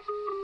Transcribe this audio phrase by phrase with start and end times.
[0.00, 0.39] thank you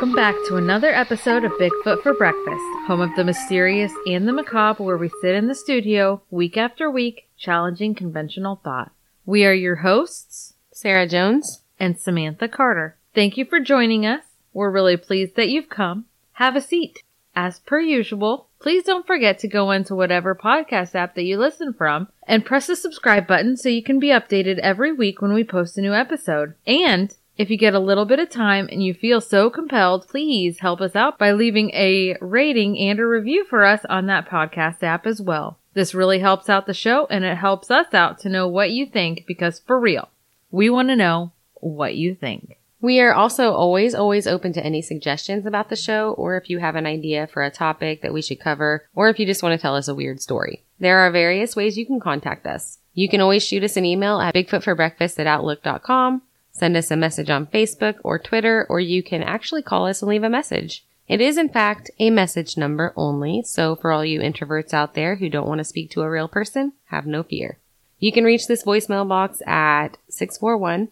[0.00, 4.32] welcome back to another episode of Bigfoot for Breakfast, home of the mysterious and the
[4.32, 8.92] macabre, where we sit in the studio week after week, challenging conventional thought.
[9.26, 11.60] We are your hosts, Sarah Jones.
[11.78, 12.96] and Samantha Carter.
[13.14, 14.24] Thank you for joining us.
[14.54, 16.06] We're really pleased that you've come.
[16.32, 17.02] Have a seat.
[17.36, 21.74] As per usual, please don't forget to go into whatever podcast app that you listen
[21.74, 25.44] from and press the subscribe button so you can be updated every week when we
[25.44, 26.54] post a new episode.
[26.66, 30.58] And if you get a little bit of time and you feel so compelled, please
[30.58, 34.82] help us out by leaving a rating and a review for us on that podcast
[34.82, 35.58] app as well.
[35.72, 38.84] This really helps out the show and it helps us out to know what you
[38.84, 40.10] think because for real,
[40.50, 42.58] we want to know what you think.
[42.82, 46.58] We are also always, always open to any suggestions about the show, or if you
[46.58, 49.54] have an idea for a topic that we should cover, or if you just want
[49.54, 50.62] to tell us a weird story.
[50.78, 52.78] There are various ways you can contact us.
[52.94, 56.22] You can always shoot us an email at bigfootforbreakfast at outlook.com,
[56.60, 60.08] send us a message on Facebook or Twitter, or you can actually call us and
[60.10, 60.84] leave a message.
[61.08, 65.16] It is, in fact, a message number only, so for all you introverts out there
[65.16, 67.58] who don't want to speak to a real person, have no fear.
[67.98, 70.88] You can reach this voicemail box at 641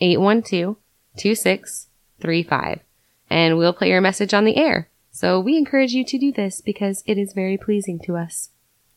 [0.00, 0.76] 812
[1.16, 2.80] 2635
[3.30, 4.88] and we'll play your message on the air.
[5.10, 8.50] So we encourage you to do this because it is very pleasing to us.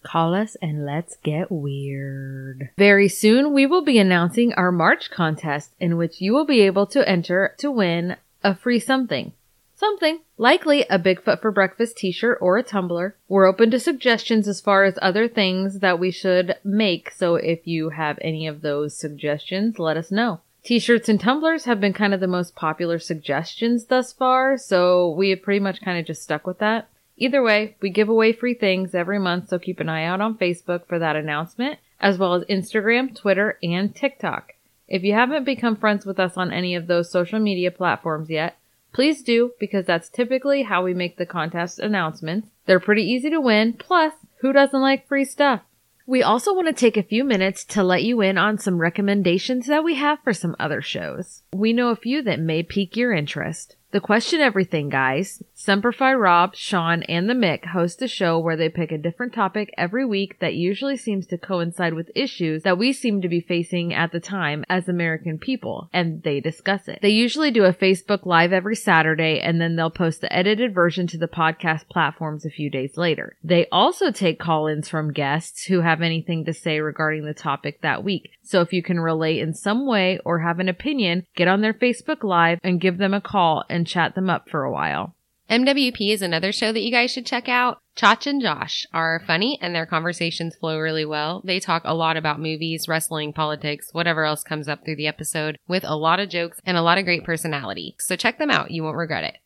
[0.06, 2.70] Call us and let's get weird.
[2.78, 6.86] Very soon, we will be announcing our March contest in which you will be able
[6.86, 9.33] to enter to win a free something.
[9.73, 13.16] Something, likely a Bigfoot for Breakfast t-shirt or a tumbler.
[13.28, 17.66] We're open to suggestions as far as other things that we should make, so if
[17.66, 20.39] you have any of those suggestions, let us know.
[20.64, 25.32] T-shirts and tumblers have been kind of the most popular suggestions thus far, so we
[25.32, 26.88] have pretty much kind of just stuck with that.
[27.17, 30.37] Either way, we give away free things every month, so keep an eye out on
[30.37, 34.53] Facebook for that announcement, as well as Instagram, Twitter, and TikTok.
[34.87, 38.58] If you haven't become friends with us on any of those social media platforms yet,
[38.93, 42.49] please do because that's typically how we make the contest announcements.
[42.65, 45.61] They're pretty easy to win, plus, who doesn't like free stuff?
[46.08, 49.65] We also want to take a few minutes to let you in on some recommendations
[49.65, 51.42] that we have for some other shows.
[51.52, 53.76] We know a few that may pique your interest.
[53.95, 58.67] The Question Everything guys, Semperfi Rob, Sean, and the Mick host a show where they
[58.67, 62.92] pick a different topic every week that usually seems to coincide with issues that we
[62.92, 67.00] seem to be facing at the time as American people, and they discuss it.
[67.02, 71.08] They usually do a Facebook Live every Saturday, and then they'll post the edited version
[71.08, 73.38] to the podcast platforms a few days later.
[73.45, 78.04] They also take call-ins from guests who have anything to say regarding the topic that
[78.04, 78.32] week.
[78.45, 81.73] So if you can relate in some way or have an opinion, get on their
[81.73, 85.16] Facebook Live and give them a call and chat them up for a while.
[85.50, 87.80] MWP is another show that you guys should check out.
[87.95, 91.42] Chach and Josh are funny and their conversations flow really well.
[91.44, 95.58] They talk a lot about movies, wrestling, politics, whatever else comes up through the episode
[95.67, 97.95] with a lot of jokes and a lot of great personality.
[98.00, 98.72] So check them out.
[98.72, 99.38] You won't regret it.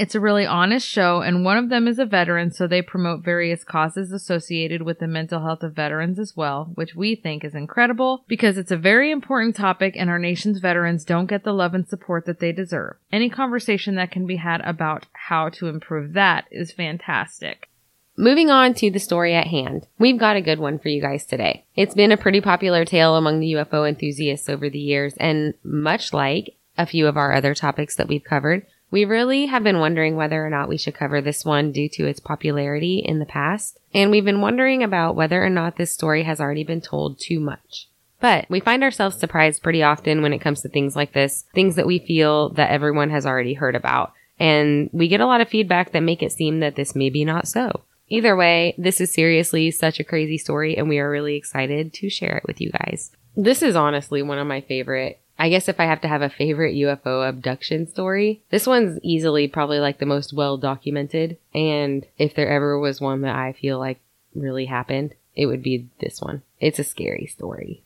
[0.00, 3.22] It's a really honest show, and one of them is a veteran, so they promote
[3.22, 7.54] various causes associated with the mental health of veterans as well, which we think is
[7.54, 11.74] incredible because it's a very important topic and our nation's veterans don't get the love
[11.74, 12.96] and support that they deserve.
[13.12, 17.68] Any conversation that can be had about how to improve that is fantastic.
[18.16, 19.86] Moving on to the story at hand.
[19.98, 21.66] We've got a good one for you guys today.
[21.76, 26.14] It's been a pretty popular tale among the UFO enthusiasts over the years, and much
[26.14, 30.16] like a few of our other topics that we've covered, we really have been wondering
[30.16, 33.78] whether or not we should cover this one due to its popularity in the past,
[33.94, 37.40] and we've been wondering about whether or not this story has already been told too
[37.40, 37.88] much.
[38.20, 41.76] But we find ourselves surprised pretty often when it comes to things like this, things
[41.76, 44.12] that we feel that everyone has already heard about.
[44.38, 47.24] And we get a lot of feedback that make it seem that this may be
[47.24, 47.82] not so.
[48.08, 52.10] Either way, this is seriously such a crazy story and we are really excited to
[52.10, 53.12] share it with you guys.
[53.36, 56.28] This is honestly one of my favorite I guess if I have to have a
[56.28, 61.38] favorite UFO abduction story, this one's easily probably like the most well documented.
[61.54, 64.00] And if there ever was one that I feel like
[64.34, 66.42] really happened, it would be this one.
[66.60, 67.82] It's a scary story.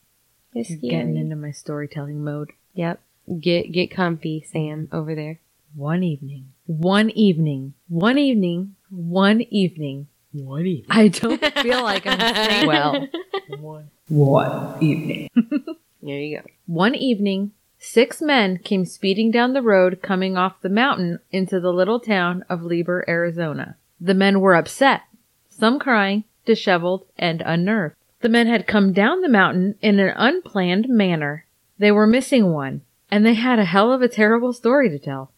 [0.53, 2.51] It's Getting into my storytelling mode.
[2.73, 2.99] Yep.
[3.39, 5.39] Get get comfy, Sam, over there.
[5.73, 10.07] One evening, one evening, one evening, one evening.
[10.33, 10.87] One evening.
[10.89, 13.07] I don't feel like I'm saying well.
[13.57, 13.89] One.
[14.07, 15.29] One evening.
[16.05, 16.43] There you go.
[16.67, 21.73] One evening, six men came speeding down the road coming off the mountain into the
[21.73, 23.75] little town of Heber, Arizona.
[23.99, 25.01] The men were upset,
[25.49, 27.95] some crying, disheveled, and unnerved.
[28.21, 31.47] The men had come down the mountain in an unplanned manner.
[31.79, 35.31] They were missing one, and they had a hell of a terrible story to tell.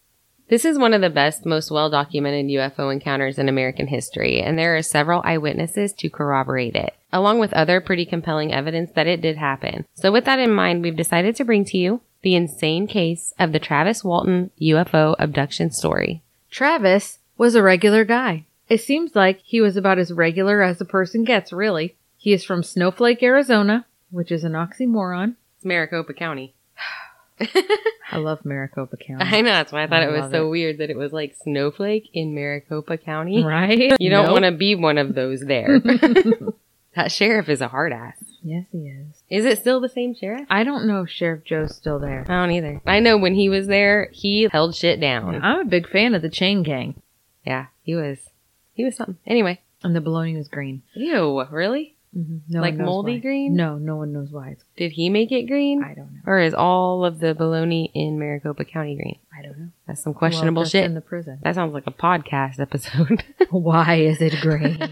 [0.50, 4.58] This is one of the best, most well documented UFO encounters in American history, and
[4.58, 9.20] there are several eyewitnesses to corroborate it, along with other pretty compelling evidence that it
[9.20, 9.86] did happen.
[9.94, 13.52] So, with that in mind, we've decided to bring to you the insane case of
[13.52, 16.22] the Travis Walton UFO abduction story.
[16.50, 18.46] Travis was a regular guy.
[18.70, 21.96] It seems like he was about as regular as a person gets, really.
[22.18, 25.36] He is from Snowflake, Arizona, which is an oxymoron.
[25.58, 26.54] It's Maricopa County.
[28.12, 29.24] I love Maricopa County.
[29.26, 30.50] I know, that's why I thought I it was so it.
[30.50, 33.44] weird that it was like Snowflake in Maricopa County.
[33.44, 33.94] Right?
[34.00, 34.32] You don't Nope.
[34.34, 35.80] want to be one of those there.
[36.96, 38.16] that sheriff is a hard ass.
[38.44, 39.08] Yes, he is.
[39.30, 40.48] Is it still the same sheriff?
[40.50, 42.22] I don't know if Sheriff Joe's still there.
[42.28, 42.82] I don't either.
[42.88, 45.44] I know when he was there, he held shit down.
[45.44, 47.02] I'm a big fan of the chain gang.
[47.46, 48.20] Yeah, he was.
[48.74, 49.18] He was something.
[49.28, 49.60] Anyway.
[49.84, 50.82] And the bologna was green.
[50.96, 51.97] Ew, really?
[52.18, 52.38] Mm-hmm.
[52.50, 53.20] No Like moldy why.
[53.20, 53.56] green?
[53.56, 54.50] No, no one knows why.
[54.50, 55.84] It's, Did he make it green?
[55.84, 56.20] I don't know.
[56.26, 59.20] Or is all of the bologna in Maricopa County green?
[59.38, 59.68] I don't know.
[59.86, 60.86] That's some questionable Well, shit.
[60.86, 61.40] in the prison.
[61.44, 63.24] that sounds like a podcast episode.
[63.52, 64.80] why is it green?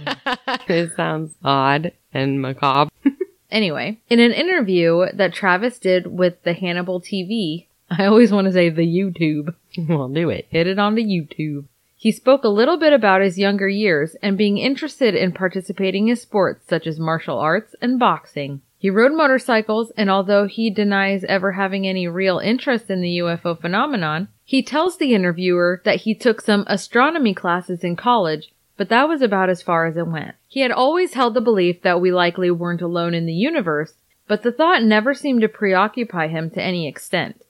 [0.68, 2.92] it sounds odd and macabre.
[3.52, 8.52] Anyway, in an interview that Travis did with the Hannibal TV, I always want to
[8.52, 9.54] say the YouTube,
[9.88, 10.48] we'll do it.
[10.50, 11.66] hit it on the YouTube.
[12.06, 16.16] He spoke a little bit about his younger years and being interested in participating in
[16.16, 18.62] sports such as martial arts and boxing.
[18.78, 23.60] He rode motorcycles, and although he denies ever having any real interest in the UFO
[23.60, 29.10] phenomenon, he tells the interviewer that he took some astronomy classes in college, but that
[29.10, 30.36] was about as far as it went.
[30.48, 33.96] He had always held the belief that we likely weren't alone in the universe,
[34.28, 37.42] but the thought never seemed to preoccupy him to any extent.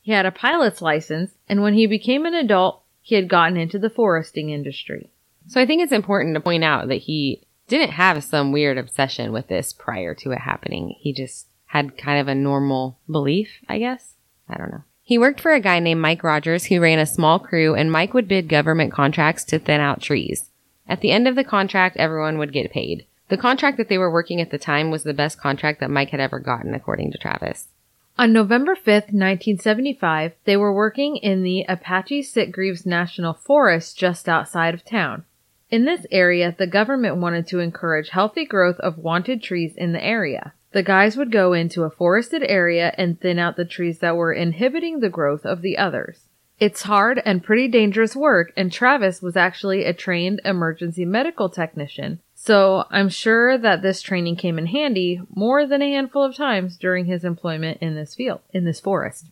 [0.00, 3.78] He had a pilot's license, and when he became an adult, he had gotten into
[3.78, 5.08] the foresting industry.
[5.46, 9.30] So I think it's important to point out that he didn't have some weird obsession
[9.30, 10.96] with this prior to it happening.
[10.98, 14.14] He just had kind of a normal belief, I guess.
[14.48, 14.82] I don't know.
[15.02, 18.12] He worked for a guy named Mike Rogers who ran a small crew and Mike
[18.12, 20.50] would bid government contracts to thin out trees.
[20.88, 23.06] At the end of the contract, everyone would get paid.
[23.28, 26.10] The contract that they were working at the time was the best contract that Mike
[26.10, 27.68] had ever gotten, according to Travis.
[28.18, 34.72] On November 5th, 1975, they were working in the Apache Sitgreaves National Forest just outside
[34.72, 35.26] of town.
[35.68, 40.02] In this area, the government wanted to encourage healthy growth of wanted trees in the
[40.02, 40.54] area.
[40.72, 44.32] The guys would go into a forested area and thin out the trees that were
[44.32, 46.30] inhibiting the growth of the others.
[46.58, 52.20] It's hard and pretty dangerous work, and Travis was actually a trained emergency medical technician,
[52.46, 56.76] so I'm sure that this training came in handy more than a handful of times
[56.76, 59.26] during his employment in this field, in this forest.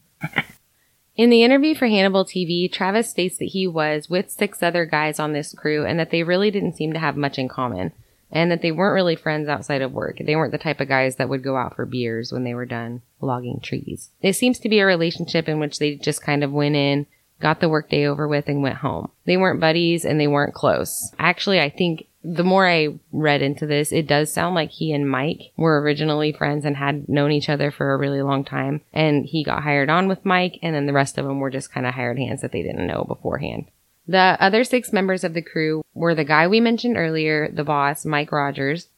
[1.15, 5.21] In the interview for Hannibal TV, Travis states that he was with six other guys
[5.21, 7.93] on this crew and that they really didn't seem to have much in common
[8.33, 10.19] and that they weren't really friends outside of work.
[10.19, 12.67] They weren't the type of guys that would go out for beers when they were
[12.67, 14.11] done logging trees.
[14.23, 17.07] It seems to be a relationship in which they just kind of went in,
[17.41, 19.13] got the workday over with and went home.
[19.25, 21.13] They weren't buddies and they weren't close.
[21.21, 25.09] Actually, I think the more I read into this, it does sound like he and
[25.09, 28.81] Mike were originally friends and had known each other for a really long time.
[28.95, 31.71] And he got hired on with Mike, and then the rest of them were just
[31.71, 33.67] kind of hired hands that they didn't know beforehand.
[34.09, 38.07] The other six members of the crew were the guy we mentioned earlier, the boss,
[38.07, 38.89] Mike Rogers,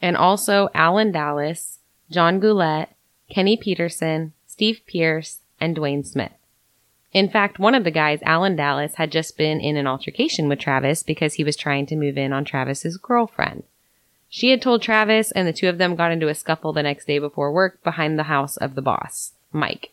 [0.00, 1.78] and also Allen Dalis,
[2.10, 2.94] John Goulette,
[3.30, 6.32] Kenny Peterson, Steve Pierce, and Dwayne Smith.
[7.12, 10.60] In fact, one of the guys, Allen Dalis, had just been in an altercation with
[10.60, 13.64] Travis because he was trying to move in on Travis's girlfriend.
[14.28, 17.06] She had told Travis, and the two of them got into a scuffle the next
[17.06, 19.90] day before work behind the house of the boss, Mike.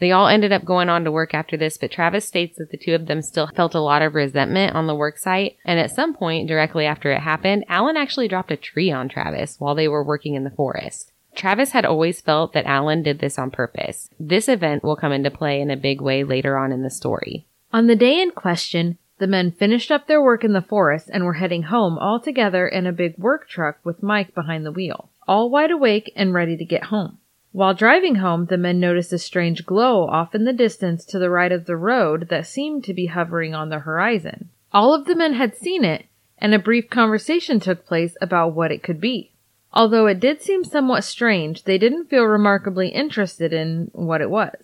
[0.00, 2.78] They all ended up going on to work after this, but Travis states that the
[2.78, 5.90] two of them still felt a lot of resentment on the work site, and at
[5.90, 9.86] some point, directly after it happened, Allen actually dropped a tree on Travis while they
[9.86, 11.12] were working in the forest.
[11.34, 14.08] Travis had always felt that Allen did this on purpose.
[14.18, 17.46] This event will come into play in a big way later on in the story.
[17.72, 21.24] On the day in question, the men finished up their work in the forest and
[21.24, 25.10] were heading home all together in a big work truck with Mike behind the wheel,
[25.26, 27.18] all wide awake and ready to get home.
[27.52, 31.30] While driving home, the men noticed a strange glow off in the distance to the
[31.30, 34.50] right of the road that seemed to be hovering on the horizon.
[34.72, 38.72] All of the men had seen it, and a brief conversation took place about what
[38.72, 39.33] it could be.
[39.76, 44.54] Although it did seem somewhat strange, they didn't feel remarkably interested in what it was.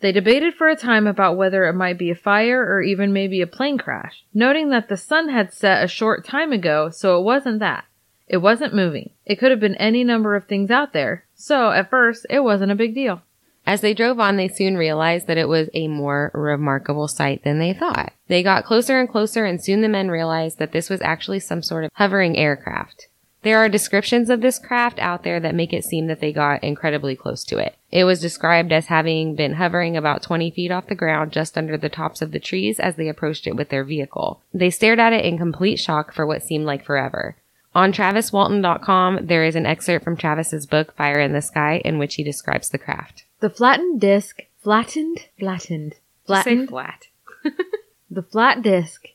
[0.00, 3.40] They debated for a time about whether it might be a fire or even maybe
[3.40, 7.24] a plane crash, noting that the sun had set a short time ago, so it
[7.24, 7.86] wasn't that.
[8.28, 9.10] It wasn't moving.
[9.24, 12.70] It could have been any number of things out there, so at first it wasn't
[12.70, 13.22] a big deal.
[13.66, 17.58] As they drove on, they soon realized that it was a more remarkable sight than
[17.58, 18.12] they thought.
[18.28, 21.62] They got closer and closer, and soon the men realized that this was actually some
[21.62, 23.07] sort of hovering aircraft.
[23.42, 26.64] There are descriptions of this craft out there that make it seem that they got
[26.64, 27.76] incredibly close to it.
[27.90, 31.76] It was described as having been hovering about 20 feet off the ground just under
[31.76, 34.42] the tops of the trees as they approached it with their vehicle.
[34.52, 37.36] They stared at it in complete shock for what seemed like forever.
[37.74, 42.16] On traviswalton.com, there is an excerpt from Travis's book, Fire in the Sky, in which
[42.16, 43.24] he describes the craft.
[43.40, 45.94] The flattened disc, flattened, flattened,
[46.26, 47.06] flattened, flat.
[48.10, 49.06] the flat disc,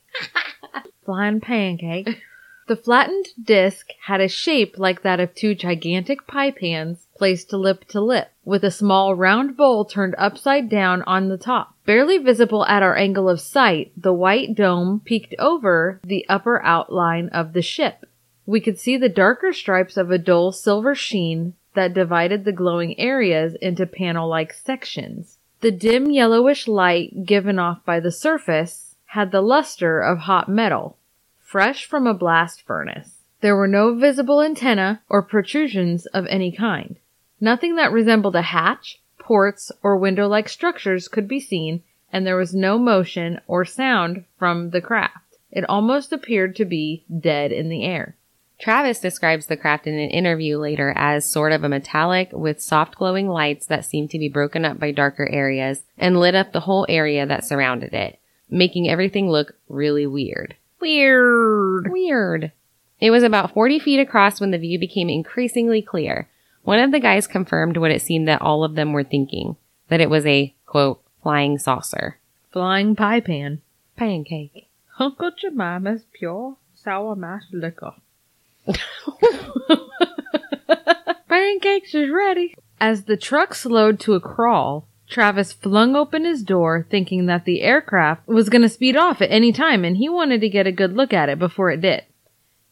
[1.04, 2.22] flying pancake.
[2.66, 7.84] The flattened disc had a shape like that of two gigantic pie pans placed lip
[7.90, 11.76] to lip, with a small round bowl turned upside down on the top.
[11.86, 17.28] Barely visible at our angle of sight, the white dome peeked over the upper outline
[17.30, 18.06] of the ship.
[18.46, 22.98] We could see the darker stripes of a dull silver sheen that divided the glowing
[23.00, 25.38] areas into panel-like sections.
[25.60, 30.98] The dim yellowish light given off by the surface had the luster of hot metal,
[31.54, 33.20] fresh from a blast furnace.
[33.42, 36.96] There were no visible antennae or protrusions of any kind.
[37.40, 42.56] Nothing that resembled a hatch, ports, or window-like structures could be seen, and there was
[42.56, 45.38] no motion or sound from the craft.
[45.52, 48.16] It almost appeared to be dead in the air.
[48.60, 52.96] Travis describes the craft in an interview later as sort of a metallic with soft
[52.96, 56.62] glowing lights that seemed to be broken up by darker areas and lit up the
[56.62, 58.18] whole area that surrounded it,
[58.50, 60.56] making everything look really weird.
[60.84, 61.90] Weird.
[61.90, 62.52] Weird.
[63.00, 66.28] It was about 40 feet across when the view became increasingly clear.
[66.64, 69.56] One of the guys confirmed what it seemed that all of them were thinking,
[69.88, 72.20] that it was a, quote, flying saucer.
[72.52, 73.62] Flying pie pan.
[73.96, 74.68] Pancake.
[75.00, 77.94] Uncle Jemima's pure sour mash liquor.
[81.30, 82.56] Pancakes is ready.
[82.82, 87.62] As the truck slowed to a crawl, Travis flung open his door, thinking that the
[87.62, 90.72] aircraft was going to speed off at any time and he wanted to get a
[90.72, 92.04] good look at it before it did.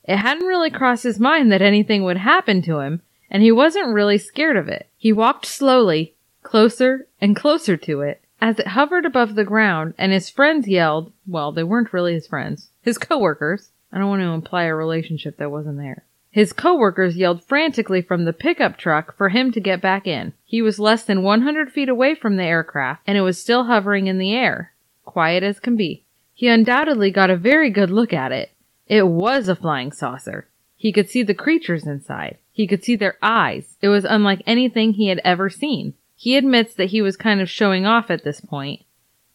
[0.04, 3.94] It hadn't really crossed his mind that anything would happen to him, and he wasn't
[3.94, 4.88] really scared of it.
[4.98, 10.12] He walked slowly, closer and closer to it, as it hovered above the ground, and
[10.12, 13.70] his friends yelled, well, they weren't really his friends, his coworkers.
[13.94, 16.04] I don't want to imply a relationship that wasn't there.
[16.32, 20.34] His coworkers yelled frantically from the pickup truck for him to get back in.
[20.46, 24.08] He was less than 100 feet away from the aircraft, and it was still hovering
[24.08, 24.72] in the air,
[25.04, 26.06] quiet as can be.
[26.34, 28.52] He undoubtedly got a very good look at it.
[28.88, 30.48] It was a flying saucer.
[30.78, 32.38] He could see the creatures inside.
[32.52, 33.78] He could see their eyes.
[33.82, 35.94] It was unlike anything he had ever seen.
[36.16, 38.84] He admits that he was kind of showing off at this point.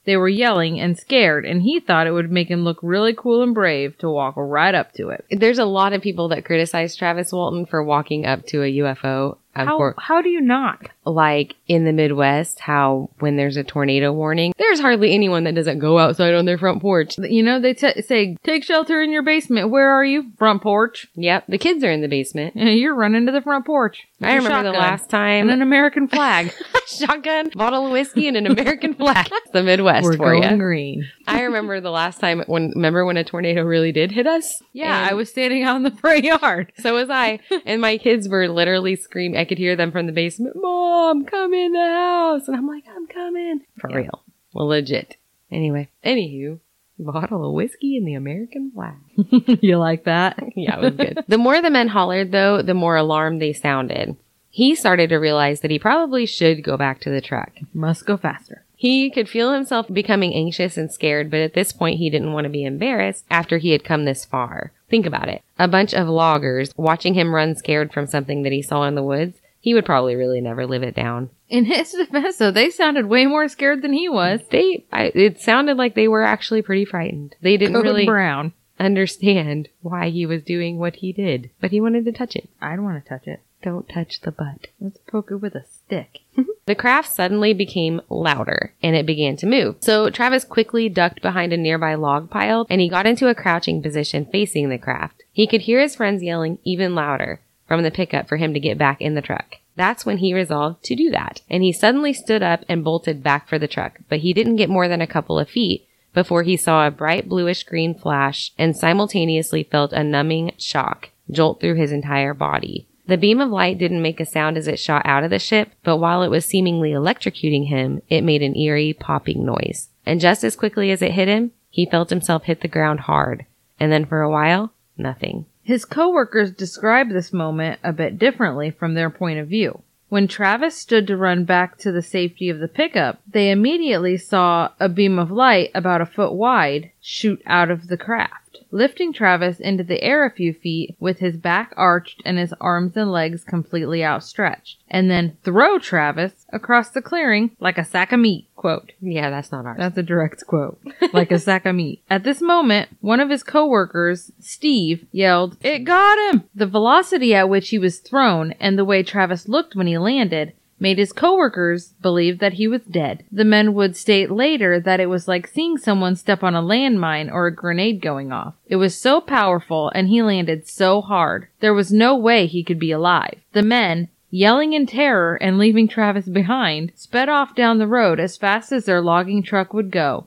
[0.07, 3.43] They were yelling and scared, and he thought it would make him look really cool
[3.43, 5.25] and brave to walk right up to it.
[5.31, 9.37] There's a lot of people that criticize Travis Walton for walking up to a UFO.
[9.57, 10.89] um, How, for- how do you not?
[11.07, 15.79] Like in the Midwest, how when there's a tornado warning, there's hardly anyone that doesn't
[15.79, 17.17] go outside on their front porch.
[17.19, 19.71] You know, they t- say, take shelter in your basement.
[19.71, 20.33] Where are you?
[20.39, 21.07] Front porch.
[21.15, 22.57] Yep, the kids are in the basement.
[22.57, 24.07] You're running to the front porch.
[24.21, 26.53] I remember the last time And an American flag.
[26.87, 29.29] shotgun, bottle of whiskey, and an American flag.
[29.31, 30.57] That's the Midwest We're for going you.
[30.57, 31.09] green.
[31.27, 34.63] I remember the last time when remember when a tornado really did hit us?
[34.73, 36.73] Yeah, And I was standing out in the front yard.
[36.79, 37.41] So was I.
[37.65, 39.39] And my kids were literally screaming.
[39.39, 42.49] I could hear them from the basement, Mom, Oh, come in the house.
[42.49, 43.61] And I'm like, I'm coming.
[43.79, 43.97] For Yeah.
[43.97, 44.23] real.
[44.55, 45.17] Well, legit.
[45.50, 46.59] Anyway, anywho,
[46.99, 48.97] bottle of whiskey and the American flag.
[49.62, 50.38] you like that?
[50.57, 51.25] yeah, it was good.
[51.29, 54.17] the more the men hollered, though, the more alarmed they sounded.
[54.50, 57.53] He started to realize that he probably should go back to the truck.
[57.75, 58.65] Must go faster.
[58.75, 62.45] He could feel himself becoming anxious and scared, but at this point he didn't want
[62.45, 64.73] to be embarrassed after he had come this far.
[64.88, 65.43] Think about it.
[65.59, 69.03] A bunch of loggers watching him run scared from something that he saw in the
[69.03, 69.38] woods.
[69.66, 71.28] He would probably really never live it down.
[71.49, 74.40] In his defense, though, they sounded way more scared than he was.
[74.49, 77.35] They, I, it sounded like they were actually pretty frightened.
[77.40, 78.52] They didn't Code really brown.
[78.78, 82.49] understand why he was doing what he did, but he wanted to touch it.
[82.62, 83.40] I don't want to touch it.
[83.61, 84.68] Don't touch the butt.
[84.80, 86.20] Let's poke it with a stick.
[86.66, 89.76] The craft suddenly became louder and it began to move.
[89.82, 93.80] So Travis quickly ducked behind a nearby log pile and he got into a crouching
[93.82, 95.23] position facing the craft.
[95.32, 98.78] He could hear his friends yelling even louder from the pickup for him to get
[98.78, 99.56] back in the truck.
[99.75, 101.42] That's when he resolved to do that.
[101.50, 104.70] And he suddenly stood up and bolted back for the truck, but he didn't get
[104.70, 108.75] more than a couple of feet before he saw a bright bluish green flash and
[108.75, 112.88] simultaneously felt a numbing shock jolt through his entire body.
[113.06, 115.70] The beam of light didn't make a sound as it shot out of the ship,
[115.85, 119.90] but while it was seemingly electrocuting him, it made an eerie popping noise.
[120.04, 123.44] And just as quickly as it hit him, he felt himself hit the ground hard.
[123.78, 125.44] And then for a while, nothing.
[125.66, 129.82] His coworkers describe this moment a bit differently from their point of view.
[130.08, 134.70] When Travis stood to run back to the safety of the pickup, they immediately saw
[134.78, 139.61] a beam of light about a foot wide shoot out of the craft lifting Travis
[139.61, 143.44] into the air a few feet with his back arched and his arms and legs
[143.44, 148.49] completely outstretched, and then throw Travis across the clearing like a sack of meat.
[148.56, 148.92] Quote.
[149.00, 149.76] Yeah, that's not ours.
[149.78, 150.80] That's a direct quote.
[151.12, 152.02] Like a sack of meat.
[152.11, 156.44] At this moment, one of his coworkers, Steve, yelled, It got him!
[156.54, 160.52] The velocity at which he was thrown and the way Travis looked when he landed
[160.78, 163.25] made his coworkers believe that he was dead.
[163.33, 167.33] The men would state later that it was like seeing someone step on a landmine
[167.33, 168.54] or a grenade going off.
[168.66, 171.49] It was so powerful and he landed so hard.
[171.61, 173.40] There was no way he could be alive.
[173.52, 178.37] The men, yelling in terror and leaving Travis behind, sped off down the road as
[178.37, 180.26] fast as their logging truck would go.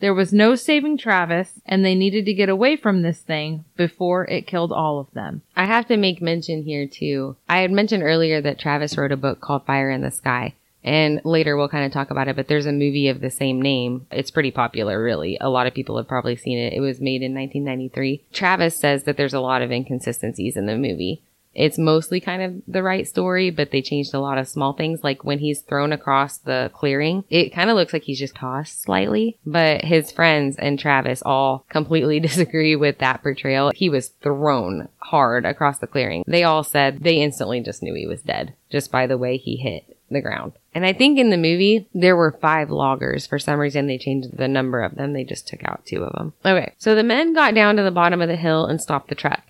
[0.00, 4.24] There was no saving Travis, and they needed to get away from this thing before
[4.26, 5.42] it killed all of them.
[5.56, 7.36] I have to make mention here too.
[7.48, 10.54] I had mentioned earlier that Travis wrote a book called Fire in the Sky.
[10.84, 13.60] And later we'll kind of talk about it, but there's a movie of the same
[13.60, 14.06] name.
[14.10, 15.36] It's pretty popular, really.
[15.40, 16.72] A lot of people have probably seen it.
[16.72, 18.24] It was made in 1993.
[18.32, 21.22] Travis says that there's a lot of inconsistencies in the movie.
[21.58, 25.02] It's mostly kind of the right story, but they changed a lot of small things.
[25.02, 28.80] Like when he's thrown across the clearing, it kind of looks like he's just tossed
[28.80, 33.72] slightly, but his friends and Travis all completely disagree with that portrayal.
[33.74, 36.24] He was thrown hard across the clearing.
[36.26, 39.56] They all said they instantly just knew he was dead just by the way he
[39.56, 40.52] hit the ground.
[40.74, 43.26] And I think in the movie, there were five loggers.
[43.26, 45.12] For some reason, they changed the number of them.
[45.12, 46.34] They just took out two of them.
[46.44, 46.72] Okay.
[46.78, 49.42] So the men got down to the bottom of the hill and stopped the truck.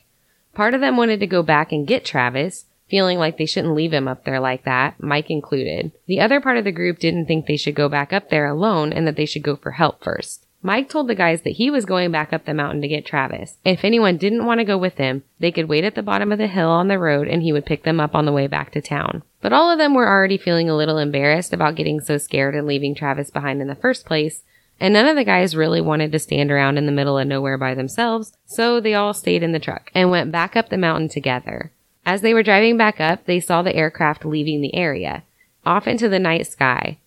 [0.59, 3.93] Part of them wanted to go back and get Travis, feeling like they shouldn't leave
[3.93, 5.93] him up there like that, Mike included.
[6.09, 8.93] The other part of the group didn't think they should go back up there alone
[8.93, 10.47] and that they should go for help first.
[10.61, 13.59] Mike told the guys that he was going back up the mountain to get Travis.
[13.65, 16.39] If anyone didn't want to go with him, they could wait at the bottom of
[16.39, 18.73] the hill on the road and he would pick them up on the way back
[18.73, 19.23] to town.
[19.41, 22.67] But all of them were already feeling a little embarrassed about getting so scared and
[22.67, 24.43] leaving Travis behind in the first place,
[24.81, 27.59] and none of the guys really wanted to stand around in the middle of nowhere
[27.59, 31.09] by themselves, so they all stayed in the truck and went back up the mountain
[31.09, 31.73] together.
[32.07, 35.25] As they were driving back up, they saw the aircraft leaving the area,
[35.67, 36.99] off into the night sky.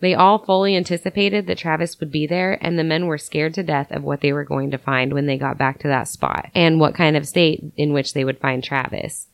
[0.00, 3.62] They all fully anticipated that Travis would be there, and the men were scared to
[3.62, 6.50] death of what they were going to find when they got back to that spot
[6.56, 9.28] and what kind of state in which they would find Travis.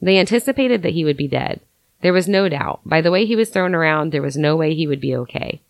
[0.00, 1.60] They anticipated that he would be dead.
[2.00, 2.80] There was no doubt.
[2.86, 5.60] By the way he was thrown around, there was no way he would be okay.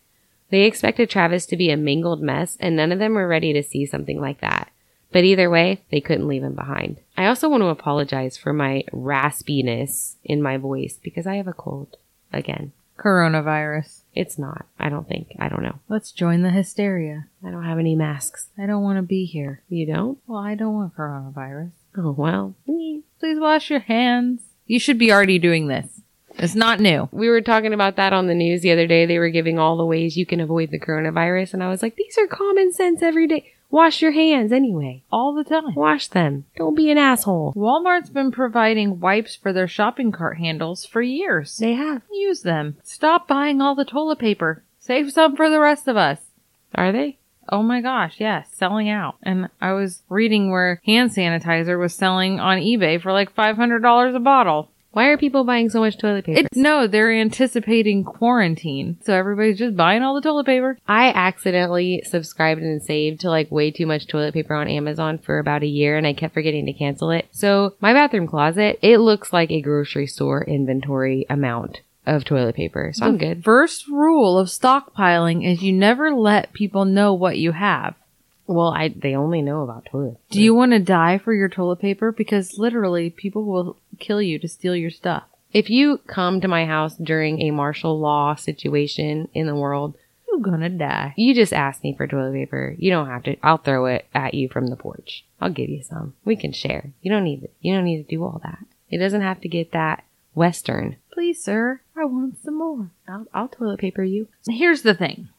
[0.49, 3.63] They expected Travis to be a mangled mess, and none of them were ready to
[3.63, 4.71] see something like that.
[5.11, 6.99] But either way, they couldn't leave him behind.
[7.17, 11.53] I also want to apologize for my raspiness in my voice because I have a
[11.53, 11.97] cold
[12.33, 12.73] again.
[12.97, 14.01] Coronavirus.
[14.15, 14.65] It's not.
[14.79, 15.35] I don't think.
[15.39, 15.79] I don't know.
[15.87, 17.27] Let's join the hysteria.
[17.45, 18.47] I don't have any masks.
[18.57, 19.61] I don't want to be here.
[19.69, 20.17] You don't?
[20.27, 21.71] Well, I don't want coronavirus.
[21.95, 22.55] Oh, well.
[22.65, 24.41] Please wash your hands.
[24.65, 26.01] You should be already doing this.
[26.37, 27.09] It's not new.
[27.11, 29.05] We were talking about that on the news the other day.
[29.05, 31.53] They were giving all the ways you can avoid the coronavirus.
[31.53, 33.53] And I was like, these are common sense every day.
[33.69, 35.03] Wash your hands anyway.
[35.11, 35.75] All the time.
[35.75, 36.45] Wash them.
[36.55, 37.53] Don't be an asshole.
[37.53, 41.57] Walmart's been providing wipes for their shopping cart handles for years.
[41.57, 42.01] They have.
[42.11, 42.77] Use them.
[42.83, 44.63] Stop buying all the toilet paper.
[44.79, 46.19] Save some for the rest of us.
[46.75, 47.17] Are they?
[47.49, 49.15] Oh my gosh, yes, selling out.
[49.23, 54.19] And I was reading where hand sanitizer was selling on eBay for like $500 a
[54.19, 54.69] bottle.
[54.97, 56.39] Why are people buying so much toilet paper?
[56.39, 58.97] It, no, they're anticipating quarantine.
[59.03, 60.79] So everybody's just buying all the toilet paper.
[60.87, 65.37] I accidentally subscribed and saved to like way too much toilet paper on Amazon for
[65.37, 67.27] about a year and I kept forgetting to cancel it.
[67.29, 72.89] So my bathroom closet, it looks like a grocery store inventory amount of toilet paper.
[72.95, 73.43] So I'm good.
[73.43, 77.93] First rule of stockpiling is you never let people know what you have.
[78.47, 80.13] Well, I they only know about toilet.
[80.13, 80.21] paper.
[80.31, 82.11] Do you want to die for your toilet paper?
[82.11, 85.23] Because literally, people will kill you to steal your stuff.
[85.53, 89.95] If you come to my house during a martial law situation in the world,
[90.29, 91.13] You're gonna die.
[91.17, 92.75] you just ask me for toilet paper.
[92.77, 93.37] You don't have to.
[93.43, 95.23] I'll throw it at you from the porch.
[95.41, 96.13] I'll give you some.
[96.25, 96.91] We can share.
[97.01, 97.53] You don't need it.
[97.61, 98.59] You don't need to do all that.
[98.89, 100.03] It doesn't have to get that
[100.35, 100.97] western.
[101.11, 102.91] Please, sir, I want some more.
[103.07, 104.27] I'll, I'll toilet paper you.
[104.47, 105.29] Here's the thing.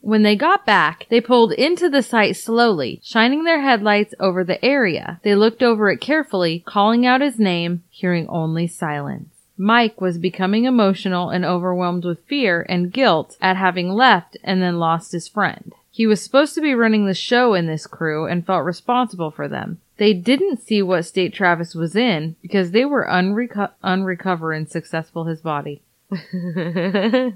[0.00, 4.64] When they got back, they pulled into the site slowly, shining their headlights over the
[4.64, 5.20] area.
[5.22, 9.34] They looked over it carefully, calling out his name, hearing only silence.
[9.56, 14.78] Mike was becoming emotional and overwhelmed with fear and guilt at having left and then
[14.78, 15.74] lost his friend.
[15.90, 19.48] He was supposed to be running the show in this crew and felt responsible for
[19.48, 19.80] them.
[19.96, 25.40] They didn't see what state Travis was in because they were unreco- unrecovering successful his
[25.40, 25.82] body.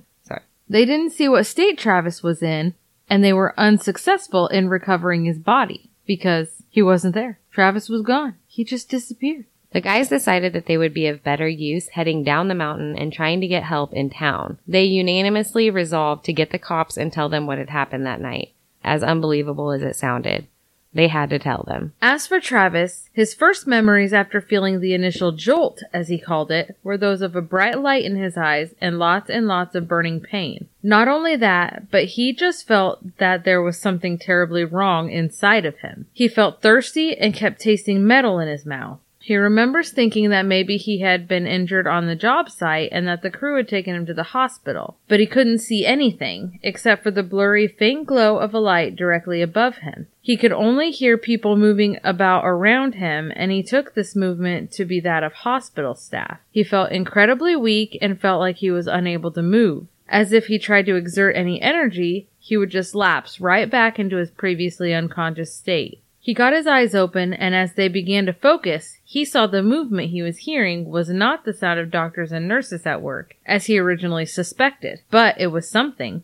[0.68, 2.74] They didn't see what state Travis was in
[3.08, 7.38] and they were unsuccessful in recovering his body because he wasn't there.
[7.50, 8.36] Travis was gone.
[8.46, 9.44] He just disappeared.
[9.72, 13.12] The guys decided that they would be of better use heading down the mountain and
[13.12, 14.58] trying to get help in town.
[14.66, 18.52] They unanimously resolved to get the cops and tell them what had happened that night.
[18.84, 20.46] As unbelievable as it sounded,
[20.94, 21.92] they had to tell them.
[22.02, 26.76] As for Travis, his first memories after feeling the initial jolt, as he called it,
[26.82, 30.20] were those of a bright light in his eyes and lots and lots of burning
[30.20, 30.68] pain.
[30.82, 35.78] Not only that, but he just felt that there was something terribly wrong inside of
[35.78, 36.06] him.
[36.12, 38.98] He felt thirsty and kept tasting metal in his mouth.
[39.24, 43.22] He remembers thinking that maybe he had been injured on the job site and that
[43.22, 47.12] the crew had taken him to the hospital, but he couldn't see anything except for
[47.12, 50.08] the blurry faint glow of a light directly above him.
[50.20, 54.84] He could only hear people moving about around him and he took this movement to
[54.84, 56.40] be that of hospital staff.
[56.50, 59.86] He felt incredibly weak and felt like he was unable to move.
[60.08, 64.16] As if he tried to exert any energy, he would just lapse right back into
[64.16, 66.01] his previously unconscious state.
[66.24, 70.10] He got his eyes open, and as they began to focus, he saw the movement
[70.10, 73.76] he was hearing was not the sound of doctors and nurses at work, as he
[73.76, 76.22] originally suspected, but it was something,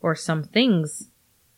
[0.00, 1.08] or some things,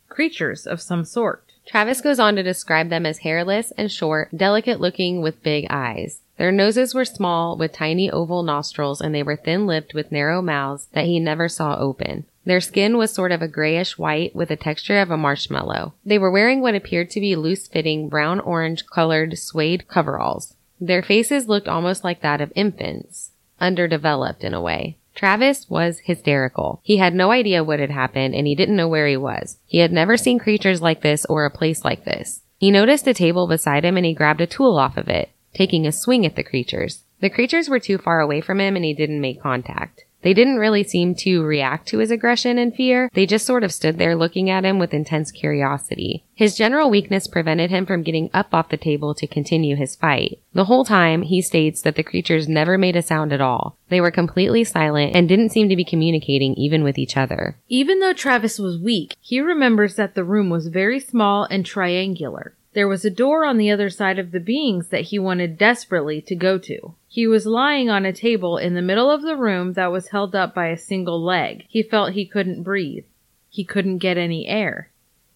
[0.09, 1.43] creatures of some sort.
[1.67, 6.21] Travis goes on to describe them as hairless and short, delicate looking with big eyes.
[6.37, 10.41] Their noses were small with tiny oval nostrils and they were thin lipped with narrow
[10.41, 12.25] mouths that he never saw open.
[12.45, 15.95] Their skin was sort of a grayish white with the texture of a marshmallow.
[16.05, 20.55] They were wearing what appeared to be loose fitting brown orange colored suede coveralls.
[20.79, 24.97] Their faces looked almost like that of infants, underdeveloped in a way.
[25.15, 26.81] Travis was hysterical.
[26.83, 29.57] He had no idea what had happened and he didn't know where he was.
[29.65, 32.41] He had never seen creatures like this or a place like this.
[32.57, 35.87] He noticed a table beside him and he grabbed a tool off of it, taking
[35.87, 37.03] a swing at the creatures.
[37.21, 40.04] The creatures were too far away from him and he didn't make contact.
[40.25, 43.11] They didn't really seem to react to his aggression and fear.
[43.13, 46.25] They just sort of stood there looking at him with intense curiosity.
[46.33, 50.39] His general weakness prevented him from getting up off the table to continue his fight.
[50.53, 53.77] The whole time, he states that the creatures never made a sound at all.
[53.89, 57.59] They were completely silent and didn't seem to be communicating even with each other.
[57.69, 62.55] Even though Travis was weak, he remembers that the room was very small and triangular.
[62.73, 66.19] There was a door on the other side of the beings that he wanted desperately
[66.23, 66.95] to go to.
[67.15, 70.35] He was lying on a table in the middle of the room that was held
[70.35, 71.63] up by a single leg.
[71.69, 73.05] He felt he couldn't breathe.
[73.49, 74.91] He couldn't get any air.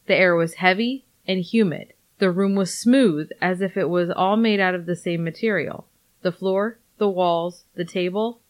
[0.05, 1.93] The air was heavy and humid.
[2.17, 5.87] The room was smooth as if it was all made out of the same material.
[6.21, 8.41] The floor, the walls, the table,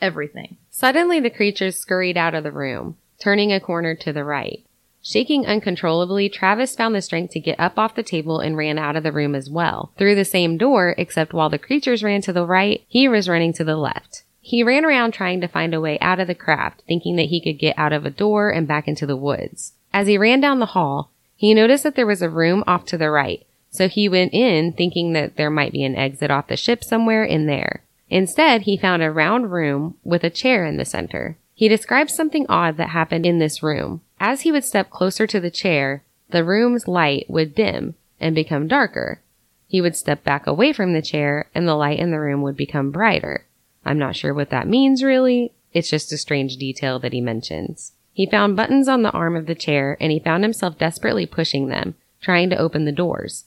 [0.00, 0.56] everything.
[0.70, 4.64] Suddenly the creatures scurried out of the room, turning a corner to the right.
[5.02, 8.96] Shaking uncontrollably, Travis found the strength to get up off the table and ran out
[8.96, 12.32] of the room as well, through the same door, except while the creatures ran to
[12.32, 14.24] the right, he was running to the left.
[14.40, 17.40] He ran around trying to find a way out of the craft, thinking that he
[17.40, 19.74] could get out of a door and back into the woods.
[19.92, 22.98] As he ran down the hall, he noticed that there was a room off to
[22.98, 26.56] the right, so he went in thinking that there might be an exit off the
[26.56, 27.84] ship somewhere in there.
[28.10, 31.36] Instead, he found a round room with a chair in the center.
[31.54, 34.00] He describes something odd that happened in this room.
[34.20, 38.68] As he would step closer to the chair, the room's light would dim and become
[38.68, 39.20] darker.
[39.66, 42.56] He would step back away from the chair and the light in the room would
[42.56, 43.46] become brighter.
[43.84, 45.52] I'm not sure what that means really.
[45.72, 47.92] It's just a strange detail that he mentions.
[48.12, 51.68] He found buttons on the arm of the chair and he found himself desperately pushing
[51.68, 53.44] them, trying to open the doors.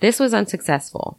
[0.00, 1.18] This was unsuccessful.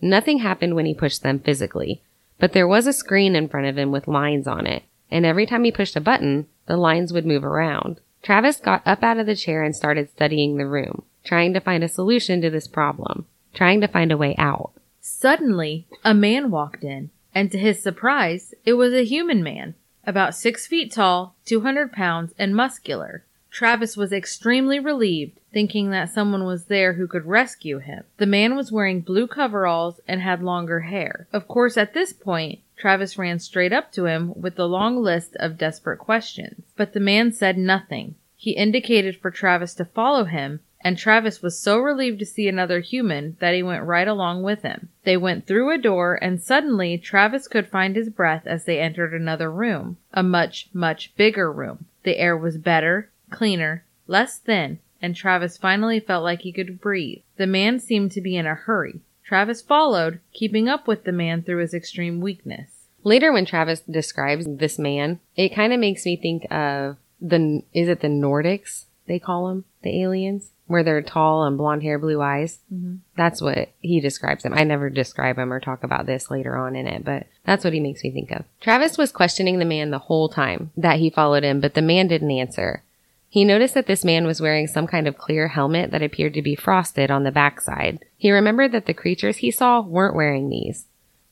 [0.00, 2.02] Nothing happened when he pushed them physically,
[2.38, 5.44] but there was a screen in front of him with lines on it, and every
[5.44, 8.00] time he pushed a button, the lines would move around.
[8.22, 11.84] Travis got up out of the chair and started studying the room, trying to find
[11.84, 14.72] a solution to this problem, trying to find a way out.
[15.00, 19.74] Suddenly, a man walked in, and to his surprise, it was a human man,
[20.06, 23.24] about six feet tall, 200 pounds, and muscular.
[23.50, 28.04] Travis was extremely relieved, thinking that someone was there who could rescue him.
[28.18, 31.26] The man was wearing blue coveralls and had longer hair.
[31.32, 35.36] Of course, at this point, Travis ran straight up to him with the long list
[35.40, 36.62] of desperate questions.
[36.76, 38.14] But the man said nothing.
[38.36, 42.78] He indicated for Travis to follow him, and Travis was so relieved to see another
[42.78, 44.90] human that he went right along with him.
[45.02, 49.12] They went through a door, and suddenly Travis could find his breath as they entered
[49.12, 49.96] another room.
[50.12, 51.86] A much, much bigger room.
[52.04, 57.22] The air was better, cleaner, less thin, and Travis finally felt like he could breathe.
[57.36, 59.00] The man seemed to be in a hurry.
[59.28, 62.70] Travis followed, keeping up with the man through his extreme weakness.
[63.04, 67.88] Later, when Travis describes this man, it kind of makes me think of the, is
[67.88, 68.86] it the Nordics?
[69.08, 72.58] they call them, the aliens, where they're tall and blonde hair, blue eyes.
[72.72, 72.96] Mm-hmm.
[73.16, 74.54] That's what he describes them.
[74.54, 77.72] I never describe him or talk about this later on in it, but that's what
[77.72, 78.44] he makes me think of.
[78.60, 82.06] Travis was questioning the man the whole time that he followed him, but the man
[82.06, 82.84] didn't answer.
[83.28, 86.42] He noticed that this man was wearing some kind of clear helmet that appeared to
[86.42, 88.04] be frosted on the backside.
[88.16, 90.86] He remembered that the creatures he saw weren't wearing these.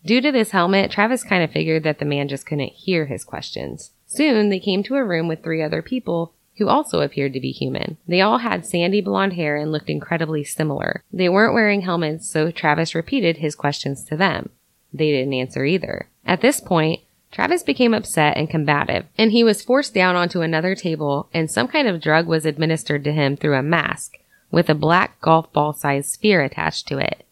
[0.05, 3.25] Due to this helmet, Travis kind of figured that the man just couldn't hear his
[3.25, 3.91] questions.
[4.07, 7.51] Soon, they came to a room with three other people who also appeared to be
[7.51, 7.97] human.
[8.07, 11.03] They all had sandy blonde hair and looked incredibly similar.
[11.13, 14.51] They weren't wearing helmets, so Travis repeated his questions to them.
[14.93, 16.09] They didn't answer either.
[16.25, 17.01] At this point,
[17.33, 21.69] Travis became upset and combative, and he was forced down onto another table, and some
[21.69, 24.19] kind of drug was administered to him through a mask
[24.51, 27.27] with a black golf ball sized sphere attached to it.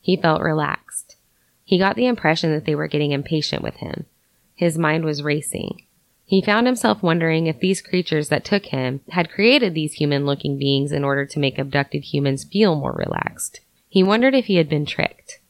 [0.00, 1.16] He felt relaxed.
[1.64, 4.06] He got the impression that they were getting impatient with him.
[4.54, 5.82] His mind was racing.
[6.24, 10.58] He found himself wondering if these creatures that took him had created these human looking
[10.58, 13.60] beings in order to make abducted humans feel more relaxed.
[13.88, 15.40] He wondered if he had been tricked.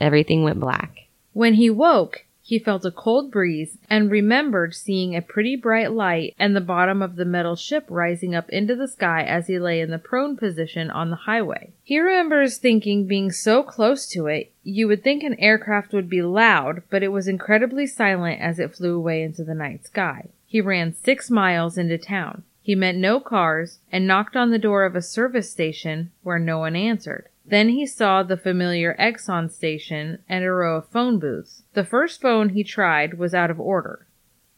[0.00, 1.08] Everything went black.
[1.34, 6.34] When he woke, he felt a cold breeze and remembered seeing a pretty bright light
[6.36, 9.80] and the bottom of the metal ship rising up into the sky as he lay
[9.80, 11.70] in the prone position on the highway.
[11.84, 16.22] He remembers thinking being so close to it, you would think an aircraft would be
[16.22, 20.30] loud, but it was incredibly silent as it flew away into the night sky.
[20.44, 22.42] He ran six miles into town.
[22.60, 26.58] He met no cars and knocked on the door of a service station where no
[26.58, 27.28] one answered.
[27.50, 31.64] Then he saw the familiar Exxon station and a row of phone booths.
[31.74, 34.06] The first phone he tried was out of order.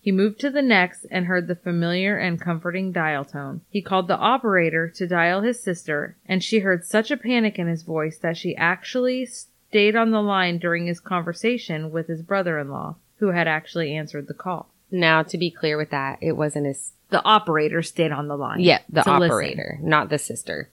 [0.03, 3.63] He moved to the next and heard the familiar and comforting dial tone.
[3.71, 7.69] He called the operator to dial his sister, and she heard such a panic in
[7.69, 12.59] his voice that she actually stayed on the line during his conversation with his brother
[12.59, 14.69] in law, who had actually answered the call.
[14.91, 18.61] Now, to be clear with that, it wasn't his The operator stayed on the line.
[18.61, 19.31] Yeah, the to listen.
[19.31, 20.69] operator, not the sister.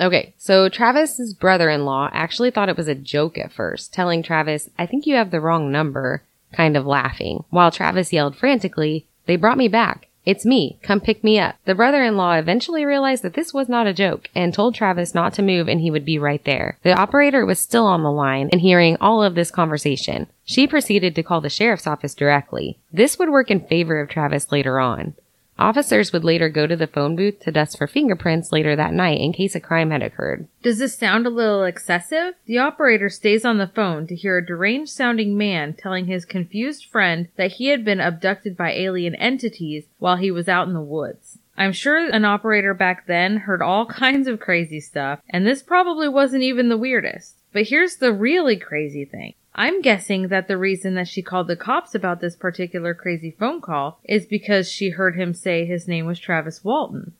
[0.00, 4.86] Okay, so Travis's brother-in-law actually thought it was a joke at first, telling Travis, I
[4.86, 7.44] think you have the wrong number, kind of laughing.
[7.50, 10.08] While Travis yelled frantically, they brought me back.
[10.26, 10.78] It's me.
[10.82, 11.56] Come pick me up.
[11.64, 15.42] The brother-in-law eventually realized that this was not a joke and told Travis not to
[15.42, 16.78] move and he would be right there.
[16.82, 20.26] The operator was still on the line and hearing all of this conversation.
[20.44, 22.78] She proceeded to call the sheriff's office directly.
[22.92, 25.14] This would work in favor of Travis later on.
[25.60, 29.20] Officers would later go to the phone booth to dust for fingerprints later that night
[29.20, 30.48] in case a crime had occurred.
[30.62, 32.32] Does this sound a little excessive?
[32.46, 36.86] The operator stays on the phone to hear a deranged sounding man telling his confused
[36.86, 40.80] friend that he had been abducted by alien entities while he was out in the
[40.80, 41.38] woods.
[41.58, 46.08] I'm sure an operator back then heard all kinds of crazy stuff, and this probably
[46.08, 47.34] wasn't even the weirdest.
[47.52, 49.34] But here's the really crazy thing.
[49.60, 53.60] I'm guessing that the reason that she called the cops about this particular crazy phone
[53.60, 57.12] call is because she heard him say his name was Travis Walton.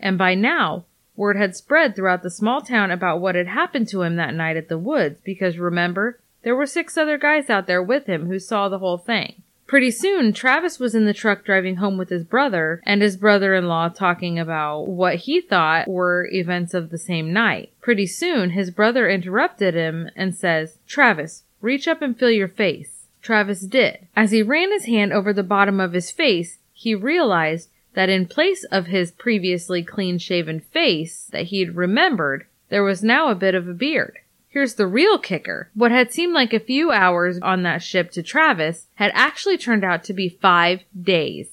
[0.00, 4.00] And by now, word had spread throughout the small town about what had happened to
[4.00, 7.82] him that night at the woods because remember, there were six other guys out there
[7.82, 9.42] with him who saw the whole thing.
[9.66, 13.90] Pretty soon, Travis was in the truck driving home with his brother and his brother-in-law
[13.90, 17.72] talking about what he thought were events of the same night.
[17.82, 23.06] Pretty soon, his brother interrupted him and says, Travis, reach up and feel your face.
[23.22, 24.06] Travis did.
[24.14, 28.26] As he ran his hand over the bottom of his face, he realized that in
[28.26, 33.54] place of his previously clean shaven face that he'd remembered, there was now a bit
[33.54, 34.18] of a beard.
[34.48, 35.70] Here's the real kicker.
[35.74, 39.84] What had seemed like a few hours on that ship to Travis had actually turned
[39.84, 41.48] out to be five days.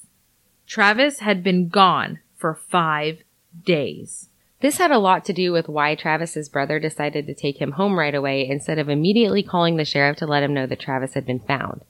[0.68, 3.24] Travis had been gone for five
[3.66, 4.30] days.
[4.62, 7.98] This had a lot to do with why Travis's brother decided to take him home
[7.98, 11.26] right away instead of immediately calling the sheriff to let him know that Travis had
[11.26, 11.82] been found.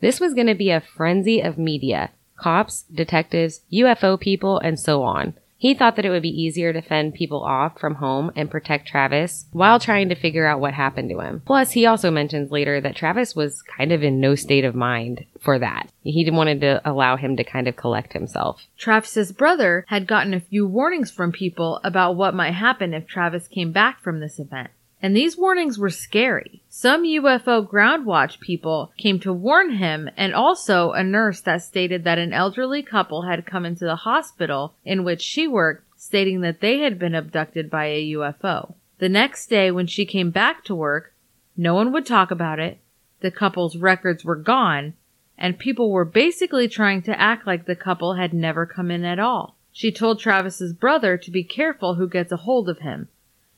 [0.00, 5.02] This was going to be a frenzy of media cops, detectives, UFO people, and so
[5.02, 5.34] on.
[5.62, 8.88] He thought that it would be easier to fend people off from home and protect
[8.88, 11.40] Travis while trying to figure out what happened to him.
[11.46, 15.24] Plus, he also mentions later that Travis was kind of in no state of mind
[15.40, 15.86] for that.
[16.02, 18.66] He wanted to allow him to kind of collect himself.
[18.76, 23.46] Travis's brother had gotten a few warnings from people about what might happen if Travis
[23.46, 24.70] came back from this event.
[25.02, 26.62] And these warnings were scary.
[26.68, 32.04] Some UFO ground watch people came to warn him and also a nurse that stated
[32.04, 36.60] that an elderly couple had come into the hospital in which she worked stating that
[36.60, 38.74] they had been abducted by a UFO.
[38.98, 41.12] The next day when she came back to work,
[41.56, 42.78] no one would talk about it.
[43.20, 44.94] The couple's records were gone
[45.36, 49.18] and people were basically trying to act like the couple had never come in at
[49.18, 49.56] all.
[49.72, 53.08] She told Travis's brother to be careful who gets a hold of him.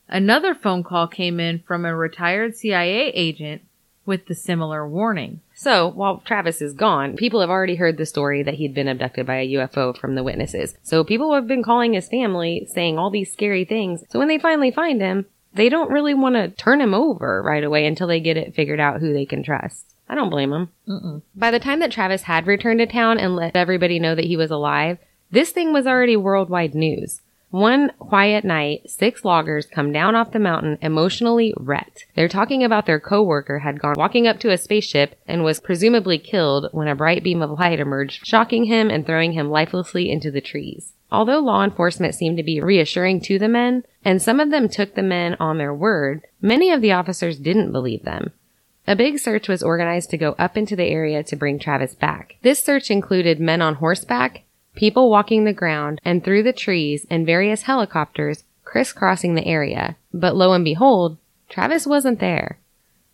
[0.09, 3.63] Another phone call came in from a retired CIA agent
[4.07, 5.41] with the similar warning.
[5.55, 9.27] So, while Travis is gone, people have already heard the story that he'd been abducted
[9.27, 10.77] by a UFO from the witnesses.
[10.83, 14.05] So, people have been calling his family, saying all these scary things.
[14.11, 17.65] So, when they finally find him, they don't really want to turn him over right
[17.65, 19.95] away until they get it figured out who they can trust.
[20.09, 20.71] I don't blame them.
[20.87, 21.23] Mm-mm.
[21.35, 24.37] By the time that Travis had returned to town and let everybody know that he
[24.37, 24.99] was alive,
[25.31, 27.21] this thing was already worldwide news.
[27.55, 32.05] One quiet night, six loggers come down off the mountain emotionally wrecked.
[32.17, 36.19] They're talking about their coworker had gone walking up to a spaceship and was presumably
[36.19, 40.33] killed when a bright beam of light emerged, shocking him and throwing him lifelessly into
[40.33, 40.95] the trees.
[41.13, 44.97] Although law enforcement seemed to be reassuring to the men, and some of them took
[44.97, 48.33] the men on their word, many of the officers didn't believe them.
[48.89, 52.35] A big search was organized to go up into the area to bring Travis back.
[52.43, 54.43] This search included men on horseback,
[54.75, 59.97] people walking the ground and through the trees and various helicopters crisscrossing the area.
[60.13, 61.17] But lo and behold,
[61.49, 62.59] Travis wasn't there.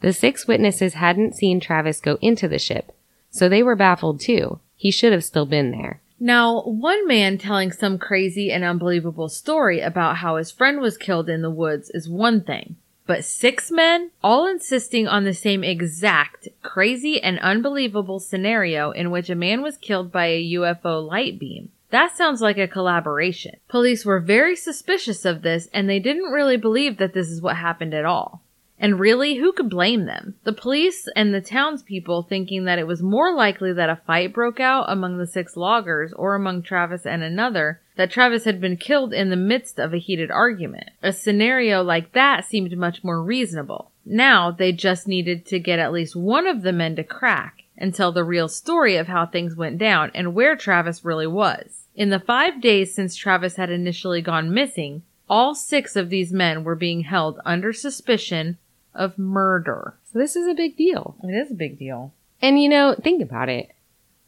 [0.01, 2.93] The six witnesses hadn't seen Travis go into the ship,
[3.31, 4.61] so they were baffled too.
[4.77, 6.01] He should have still been there.
[6.19, 11.29] Now, one man telling some crazy and unbelievable story about how his friend was killed
[11.29, 12.77] in the woods is one thing.
[13.11, 19.29] But six men, all insisting on the same exact crazy and unbelievable scenario in which
[19.29, 21.73] a man was killed by a UFO light beam.
[21.91, 23.57] That sounds like a collaboration.
[23.67, 27.57] Police were very suspicious of this and they didn't really believe that this is what
[27.57, 28.43] happened at all.
[28.83, 30.37] And really, who could blame them?
[30.45, 34.59] The police and the townspeople thinking that it was more likely that a fight broke
[34.59, 39.13] out among the six loggers or among Travis and another, that Travis had been killed
[39.13, 40.89] in the midst of a heated argument.
[41.03, 43.91] A scenario like that seemed much more reasonable.
[44.07, 47.95] Now they just needed to get at least one of the men to crack and
[47.95, 51.83] tell the real story of how things went down and where Travis really was.
[51.95, 56.65] In the five days since Travis had initially gone missing, all six of these men
[56.65, 58.57] were being held under suspicion
[58.95, 59.95] of murder.
[60.13, 61.17] So this is a big deal.
[61.23, 62.13] It is a big deal.
[62.43, 63.71] And you know, think about it.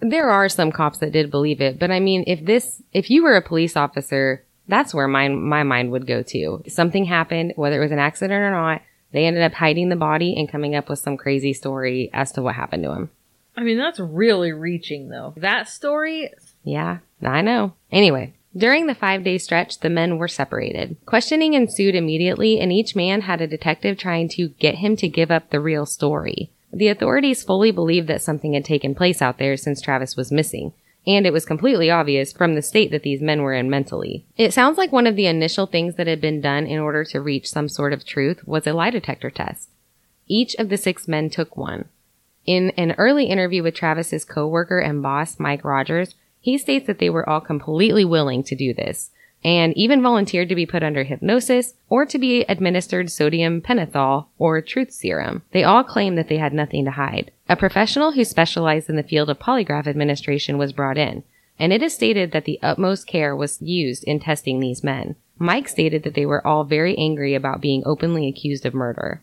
[0.00, 3.22] There are some cops that did believe it, but I mean, if this, if you
[3.22, 6.62] were a police officer, that's where my, my mind would go to.
[6.66, 10.34] Something happened, whether it was an accident or not, they ended up hiding the body
[10.36, 13.10] and coming up with some crazy story as to what happened to him.
[13.56, 15.34] I mean, that's really reaching though.
[15.36, 16.30] That story,
[16.64, 17.74] Yeah, I know.
[17.90, 20.96] Anyway, during the five day stretch, the men were separated.
[21.06, 25.30] Questioning ensued immediately, and each man had a detective trying to get him to give
[25.30, 26.50] up the real story.
[26.72, 30.72] The authorities fully believed that something had taken place out there since Travis was missing,
[31.06, 34.24] and it was completely obvious from the state that these men were in mentally.
[34.36, 37.20] It sounds like one of the initial things that had been done in order to
[37.20, 39.68] reach some sort of truth was a lie detector test.
[40.28, 41.86] Each of the six men took one.
[42.46, 47.08] In an early interview with Travis's coworker and boss, Mike Rogers, he states that they
[47.08, 49.10] were all completely willing to do this
[49.44, 54.60] and even volunteered to be put under hypnosis or to be administered sodium pentothal or
[54.60, 55.42] truth serum.
[55.52, 57.30] They all claimed that they had nothing to hide.
[57.48, 61.24] A professional who specialized in the field of polygraph administration was brought in,
[61.58, 65.16] and it is stated that the utmost care was used in testing these men.
[65.38, 69.22] Mike stated that they were all very angry about being openly accused of murder.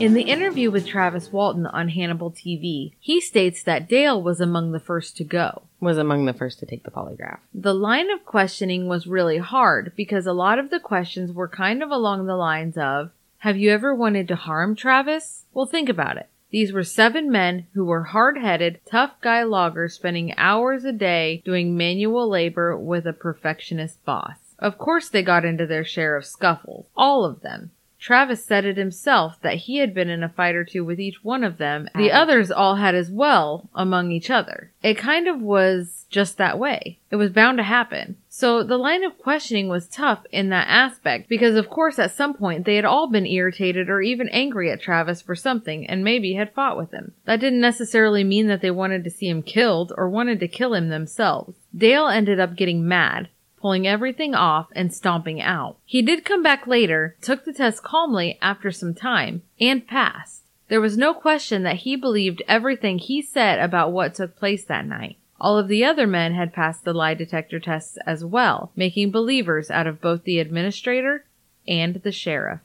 [0.00, 4.72] In the interview with Travis Walton on Hannibal TV, he states that Dale was among
[4.72, 5.64] the first to go.
[5.78, 7.40] Was among the first to take the polygraph.
[7.52, 11.82] The line of questioning was really hard because a lot of the questions were kind
[11.82, 13.10] of along the lines of,
[13.40, 15.44] have you ever wanted to harm Travis?
[15.52, 16.30] Well, think about it.
[16.50, 21.76] These were seven men who were hard-headed, tough guy loggers spending hours a day doing
[21.76, 24.36] manual labor with a perfectionist boss.
[24.58, 26.86] Of course they got into their share of scuffles.
[26.96, 27.72] All of them.
[28.00, 31.22] Travis said it himself that he had been in a fight or two with each
[31.22, 31.86] one of them.
[31.94, 34.72] The others all had as well among each other.
[34.82, 36.98] It kind of was just that way.
[37.10, 38.16] It was bound to happen.
[38.28, 42.32] So the line of questioning was tough in that aspect because of course at some
[42.32, 46.32] point they had all been irritated or even angry at Travis for something and maybe
[46.34, 47.12] had fought with him.
[47.26, 50.72] That didn't necessarily mean that they wanted to see him killed or wanted to kill
[50.72, 51.54] him themselves.
[51.76, 53.28] Dale ended up getting mad
[53.60, 55.76] pulling everything off and stomping out.
[55.84, 60.42] He did come back later, took the test calmly after some time, and passed.
[60.68, 64.86] There was no question that he believed everything he said about what took place that
[64.86, 65.16] night.
[65.40, 69.70] All of the other men had passed the lie detector tests as well, making believers
[69.70, 71.24] out of both the administrator
[71.66, 72.60] and the sheriff.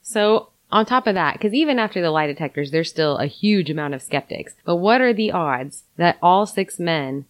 [0.00, 3.68] So on top of that, because even after the lie detectors, there's still a huge
[3.68, 4.54] amount of skeptics.
[4.64, 7.26] But what are the odds that all six men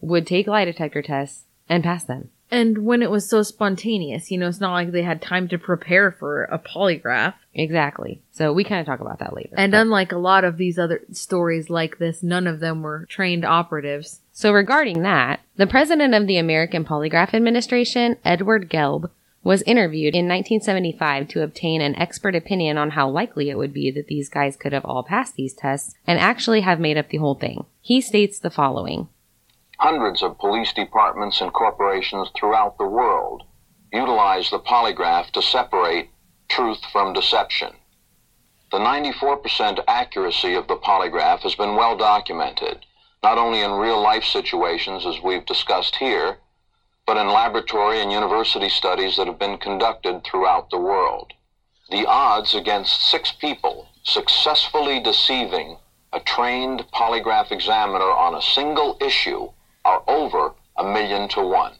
[0.00, 2.30] would take lie detector tests and pass them?
[2.50, 5.58] And when it was so spontaneous, you know, it's not like they had time to
[5.58, 7.34] prepare for a polygraph.
[7.54, 8.22] Exactly.
[8.32, 9.54] So we kind of talk about that later.
[9.56, 13.06] And But- unlike a lot of these other stories like this, none of them were
[13.08, 14.20] trained operatives.
[14.32, 19.10] So regarding that, the president of the American Polygraph Administration, Edward Gelb,
[19.44, 23.90] was interviewed in 1975 to obtain an expert opinion on how likely it would be
[23.90, 27.18] that these guys could have all passed these tests and actually have made up the
[27.18, 27.64] whole thing.
[27.80, 29.08] He states the following.
[29.80, 33.44] Hundreds of police departments and corporations throughout the world
[33.92, 36.10] utilize the polygraph to separate
[36.48, 37.72] truth from deception.
[38.72, 42.84] The 94% accuracy of the polygraph has been well documented,
[43.22, 46.38] not only in real life situations as we've discussed here,
[47.06, 51.32] but in laboratory and university studies that have been conducted throughout the world.
[51.88, 55.78] The odds against six people successfully deceiving
[56.12, 59.50] a trained polygraph examiner on a single issue
[59.88, 61.72] are over a million to one.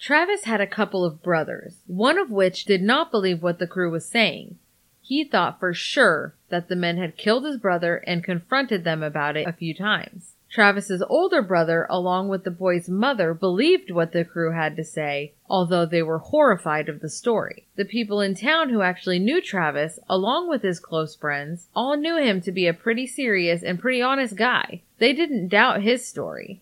[0.00, 3.92] Travis had a couple of brothers, one of which did not believe what the crew
[3.92, 4.58] was saying.
[5.00, 9.36] He thought for sure that the men had killed his brother and confronted them about
[9.36, 10.32] it a few times.
[10.50, 15.32] Travis's older brother, along with the boy's mother, believed what the crew had to say,
[15.48, 17.66] although they were horrified of the story.
[17.76, 22.16] The people in town who actually knew Travis, along with his close friends, all knew
[22.16, 24.82] him to be a pretty serious and pretty honest guy.
[24.98, 26.60] They didn't doubt his story.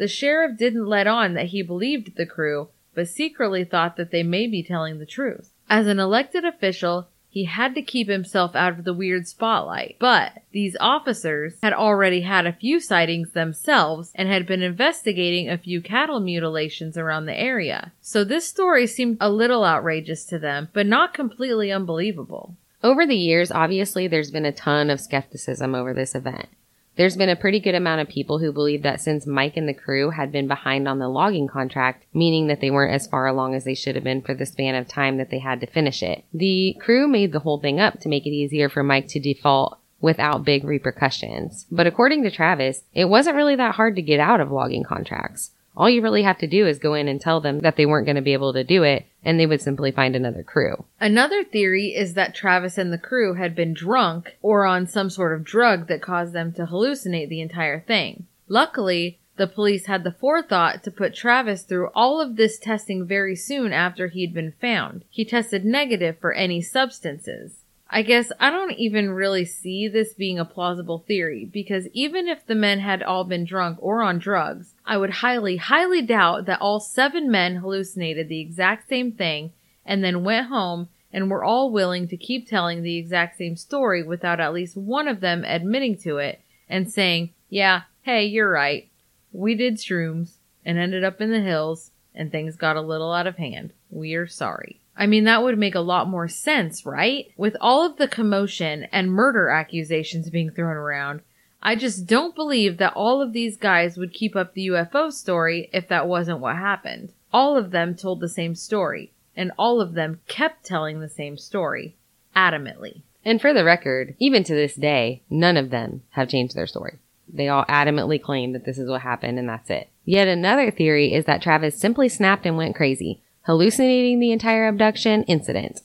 [0.00, 4.22] The sheriff didn't let on that he believed the crew, but secretly thought that they
[4.22, 5.50] may be telling the truth.
[5.68, 9.96] As an elected official, he had to keep himself out of the weird spotlight.
[9.98, 15.58] But these officers had already had a few sightings themselves and had been investigating a
[15.58, 17.92] few cattle mutilations around the area.
[18.00, 22.56] So this story seemed a little outrageous to them, but not completely unbelievable.
[22.82, 26.48] Over the years, obviously, there's been a ton of skepticism over this event.
[26.96, 29.74] There's been a pretty good amount of people who believe that since Mike and the
[29.74, 33.54] crew had been behind on the logging contract, meaning that they weren't as far along
[33.54, 36.02] as they should have been for the span of time that they had to finish
[36.02, 39.20] it, the crew made the whole thing up to make it easier for Mike to
[39.20, 41.66] default without big repercussions.
[41.70, 45.52] But according to Travis, it wasn't really that hard to get out of logging contracts.
[45.76, 48.06] All you really have to do is go in and tell them that they weren't
[48.06, 50.84] going to be able to do it, and they would simply find another crew.
[51.00, 55.32] Another theory is that Travis and the crew had been drunk or on some sort
[55.32, 58.26] of drug that caused them to hallucinate the entire thing.
[58.48, 63.34] Luckily, the police had the forethought to put Travis through all of this testing very
[63.34, 65.04] soon after he'd been found.
[65.08, 67.59] He tested negative for any substances.
[67.92, 72.46] I guess I don't even really see this being a plausible theory because even if
[72.46, 76.60] the men had all been drunk or on drugs, I would highly, highly doubt that
[76.60, 79.52] all seven men hallucinated the exact same thing
[79.84, 84.04] and then went home and were all willing to keep telling the exact same story
[84.04, 88.88] without at least one of them admitting to it and saying, yeah, hey, you're right.
[89.32, 90.34] We did shrooms
[90.64, 93.72] and ended up in the hills and things got a little out of hand.
[93.90, 94.79] We're sorry.
[94.96, 97.32] I mean, that would make a lot more sense, right?
[97.36, 101.22] With all of the commotion and murder accusations being thrown around,
[101.62, 105.68] I just don't believe that all of these guys would keep up the UFO story
[105.72, 107.12] if that wasn't what happened.
[107.32, 111.36] All of them told the same story, and all of them kept telling the same
[111.36, 111.96] story,
[112.34, 113.02] adamantly.
[113.24, 116.98] And for the record, even to this day, none of them have changed their story.
[117.32, 119.88] They all adamantly claim that this is what happened and that's it.
[120.04, 123.20] Yet another theory is that Travis simply snapped and went crazy,
[123.50, 125.80] hallucinating the entire abduction incident.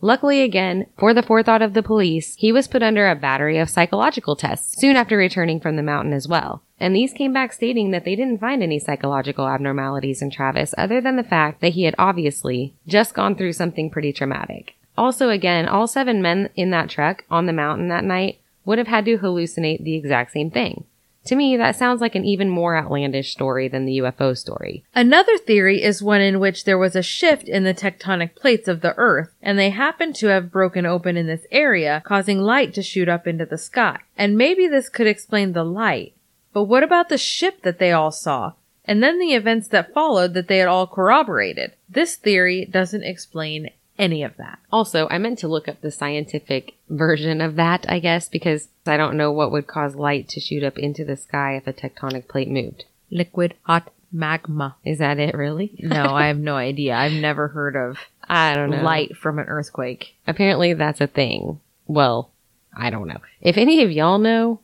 [0.00, 3.68] Luckily again, for the forethought of the police, he was put under a battery of
[3.68, 6.62] psychological tests soon after returning from the mountain as well.
[6.78, 11.00] And these came back stating that they didn't find any psychological abnormalities in Travis other
[11.00, 14.76] than the fact that he had obviously just gone through something pretty traumatic.
[14.96, 18.86] Also again, all seven men in that truck on the mountain that night would have
[18.86, 20.84] had to hallucinate the exact same thing.
[21.26, 24.84] To me, that sounds like an even more outlandish story than the UFO story.
[24.94, 28.80] Another theory is one in which there was a shift in the tectonic plates of
[28.80, 32.82] the Earth, and they happened to have broken open in this area, causing light to
[32.82, 33.98] shoot up into the sky.
[34.16, 36.14] And maybe this could explain the light.
[36.52, 38.54] But what about the ship that they all saw?
[38.84, 41.72] And then the events that followed that they had all corroborated?
[41.88, 43.68] This theory doesn't explain
[44.00, 44.58] any of that.
[44.72, 48.96] Also, I meant to look up the scientific version of that, I guess, because I
[48.96, 52.26] don't know what would cause light to shoot up into the sky if a tectonic
[52.28, 52.84] plate moved.
[53.10, 54.76] Liquid hot magma.
[54.84, 55.72] Is that it really?
[55.78, 56.96] No, I have no idea.
[56.96, 57.98] I've never heard of
[58.28, 58.82] I don't know.
[58.82, 60.14] light from an earthquake.
[60.26, 61.60] Apparently that's a thing.
[61.86, 62.30] Well,
[62.76, 63.18] I don't know.
[63.40, 64.60] If any of y'all know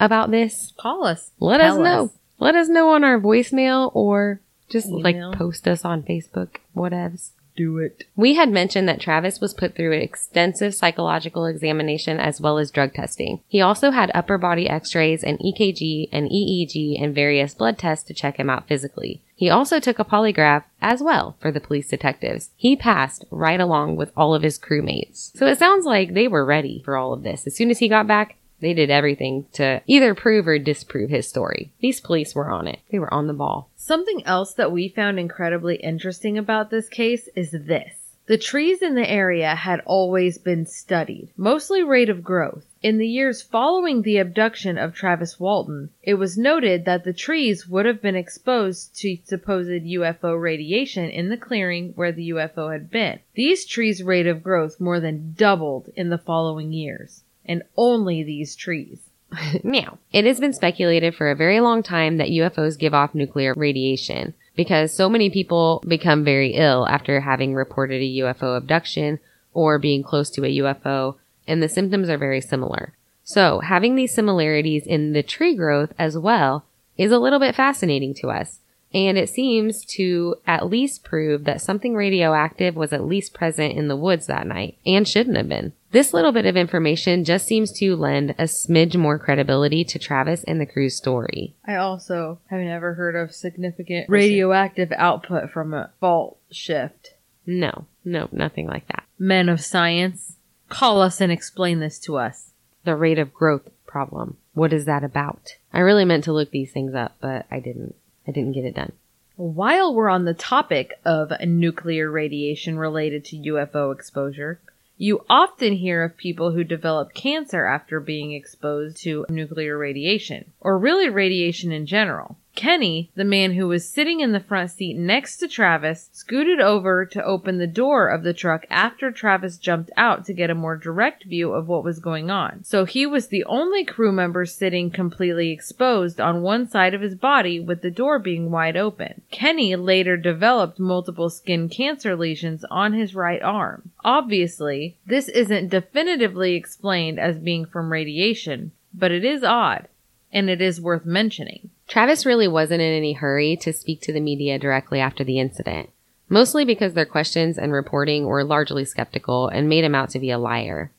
[0.00, 1.30] about this, Call us.
[1.38, 2.10] let Tell us know.
[2.40, 5.30] Let us know on our voicemail or just Email.
[5.30, 7.30] like post us on Facebook, whatevs.
[7.56, 8.04] Do it.
[8.16, 12.72] We had mentioned that Travis was put through an extensive psychological examination as well as
[12.72, 13.42] drug testing.
[13.46, 18.14] He also had upper body x-rays and EKG and EEG and various blood tests to
[18.14, 19.22] check him out physically.
[19.36, 22.50] He also took a polygraph as well for the police detectives.
[22.56, 25.36] He passed right along with all of his crewmates.
[25.36, 27.46] So it sounds like they were ready for all of this.
[27.46, 31.28] As soon as he got back, they did everything to either prove or disprove his
[31.28, 31.70] story.
[31.80, 32.80] These police were on it.
[32.90, 33.70] They were on the ball.
[33.76, 38.04] Something else that we found incredibly interesting about this case is this.
[38.26, 42.64] The trees in the area had always been studied, mostly rate of growth.
[42.82, 47.68] In the years following the abduction of Travis Walton, it was noted that the trees
[47.68, 52.90] would have been exposed to supposed UFO radiation in the clearing where the UFO had
[52.90, 53.18] been.
[53.34, 57.23] These trees' rate of growth more than doubled in the following years.
[57.44, 58.98] And only these trees.
[59.64, 63.54] Now, it has been speculated for a very long time that UFOs give off nuclear
[63.54, 69.18] radiation because so many people become very ill after having reported a UFO abduction
[69.52, 71.16] or being close to a UFO,
[71.46, 72.92] and the symptoms are very similar.
[73.22, 76.64] So, having these similarities in the tree growth as well
[76.98, 78.60] is a little bit fascinating to us.
[78.92, 83.88] And it seems to at least prove that something radioactive was at least present in
[83.88, 85.72] the woods that night and shouldn't have been.
[85.94, 90.42] This little bit of information just seems to lend a smidge more credibility to Travis
[90.42, 91.54] and the crew's story.
[91.64, 97.14] I also have never heard of significant radioactive output from a fault shift.
[97.46, 99.04] No, no, nothing like that.
[99.20, 100.34] Men of science,
[100.68, 102.50] call us and explain this to us.
[102.82, 104.38] The rate of growth problem.
[104.52, 105.58] What is that about?
[105.72, 107.94] I really meant to look these things up, but I didn't.
[108.26, 108.94] I didn't get it done.
[109.36, 114.58] While we're on the topic of nuclear radiation related to UFO exposure,
[114.96, 120.78] you often hear of people who develop cancer after being exposed to nuclear radiation, or
[120.78, 122.36] really radiation in general.
[122.54, 127.04] Kenny, the man who was sitting in the front seat next to Travis, scooted over
[127.04, 130.76] to open the door of the truck after Travis jumped out to get a more
[130.76, 132.62] direct view of what was going on.
[132.62, 137.16] So he was the only crew member sitting completely exposed on one side of his
[137.16, 139.22] body with the door being wide open.
[139.32, 143.90] Kenny later developed multiple skin cancer lesions on his right arm.
[144.04, 149.88] Obviously, this isn't definitively explained as being from radiation, but it is odd,
[150.32, 151.70] and it is worth mentioning.
[151.86, 155.90] Travis really wasn't in any hurry to speak to the media directly after the incident,
[156.28, 160.30] mostly because their questions and reporting were largely skeptical and made him out to be
[160.30, 160.90] a liar.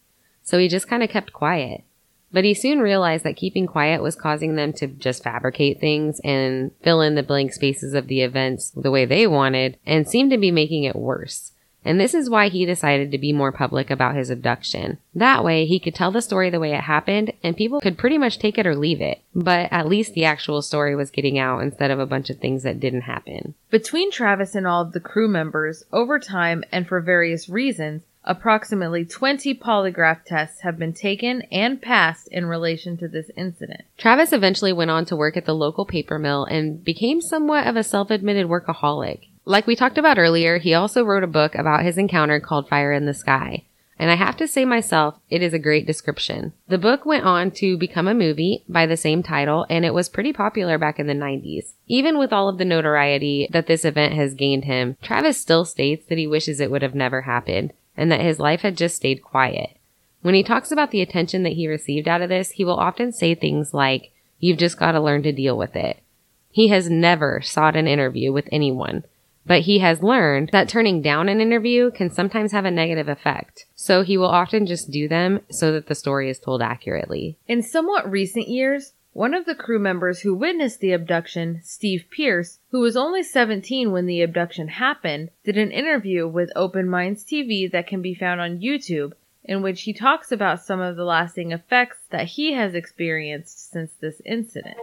[0.43, 1.83] So he just kind of kept quiet.
[2.31, 6.71] But he soon realized that keeping quiet was causing them to just fabricate things and
[6.83, 10.37] fill in the blank spaces of the events the way they wanted and seemed to
[10.37, 11.53] be making it worse.
[11.85, 14.97] And this is why he decided to be more public about his abduction.
[15.13, 18.17] That way he could tell the story the way it happened and people could pretty
[18.17, 19.21] much take it or leave it.
[19.35, 22.63] But at least the actual story was getting out instead of a bunch of things
[22.63, 23.53] that didn't happen.
[23.69, 29.05] Between Travis and all of the crew members, over time and for various reasons, approximately
[29.05, 33.81] 20 polygraph tests have been taken and passed in relation to this incident.
[33.97, 37.75] Travis eventually went on to work at the local paper mill and became somewhat of
[37.75, 39.27] a self-admitted workaholic.
[39.47, 42.91] Like we talked about earlier, he also wrote a book about his encounter called Fire
[42.91, 43.65] in the Sky.
[43.99, 46.53] And I have to say myself, it is a great description.
[46.67, 50.09] The book went on to become a movie by the same title, and it was
[50.09, 51.73] pretty popular back in the 90s.
[51.87, 56.07] Even with all of the notoriety that this event has gained him, Travis still states
[56.07, 59.23] that he wishes it would have never happened, and that his life had just stayed
[59.23, 59.77] quiet.
[60.23, 63.11] When he talks about the attention that he received out of this, he will often
[63.11, 66.01] say things like, You've just got to learn to deal with it.
[66.49, 69.03] He has never sought an interview with anyone
[69.45, 73.65] but he has learned that turning down an interview can sometimes have a negative effect.
[73.75, 77.37] So he will often just do them so that the story is told accurately.
[77.47, 82.59] In somewhat recent years, one of the crew members who witnessed the abduction, Steve Pierce,
[82.71, 87.71] who was only 17 when the abduction happened, did an interview with Open Minds TV
[87.71, 89.13] that can be found on YouTube
[89.47, 93.91] in which he talks about some of the lasting effects that he has experienced since
[94.01, 94.77] this incident.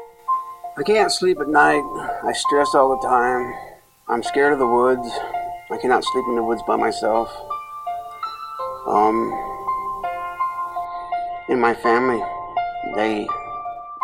[0.79, 1.83] I can't sleep at night.
[2.25, 3.53] I stress all the time.
[4.13, 5.09] I'm scared of the woods.
[5.71, 7.33] I cannot sleep in the woods by myself.
[8.87, 9.33] Um,
[11.49, 12.23] in my family,
[12.95, 13.27] they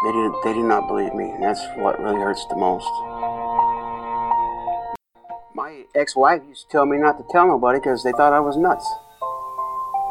[0.05, 2.89] they do they do not believe me, that's what really hurts the most.
[5.55, 8.57] My ex-wife used to tell me not to tell nobody because they thought I was
[8.57, 8.89] nuts.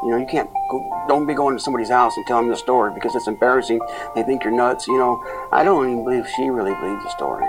[0.04, 2.58] You know, you can't go, don't be going to somebody's house and telling them the
[2.58, 3.82] story because it's embarrassing.
[4.14, 4.88] They think you're nuts.
[4.88, 7.48] You know, I don't even believe she really believed the story.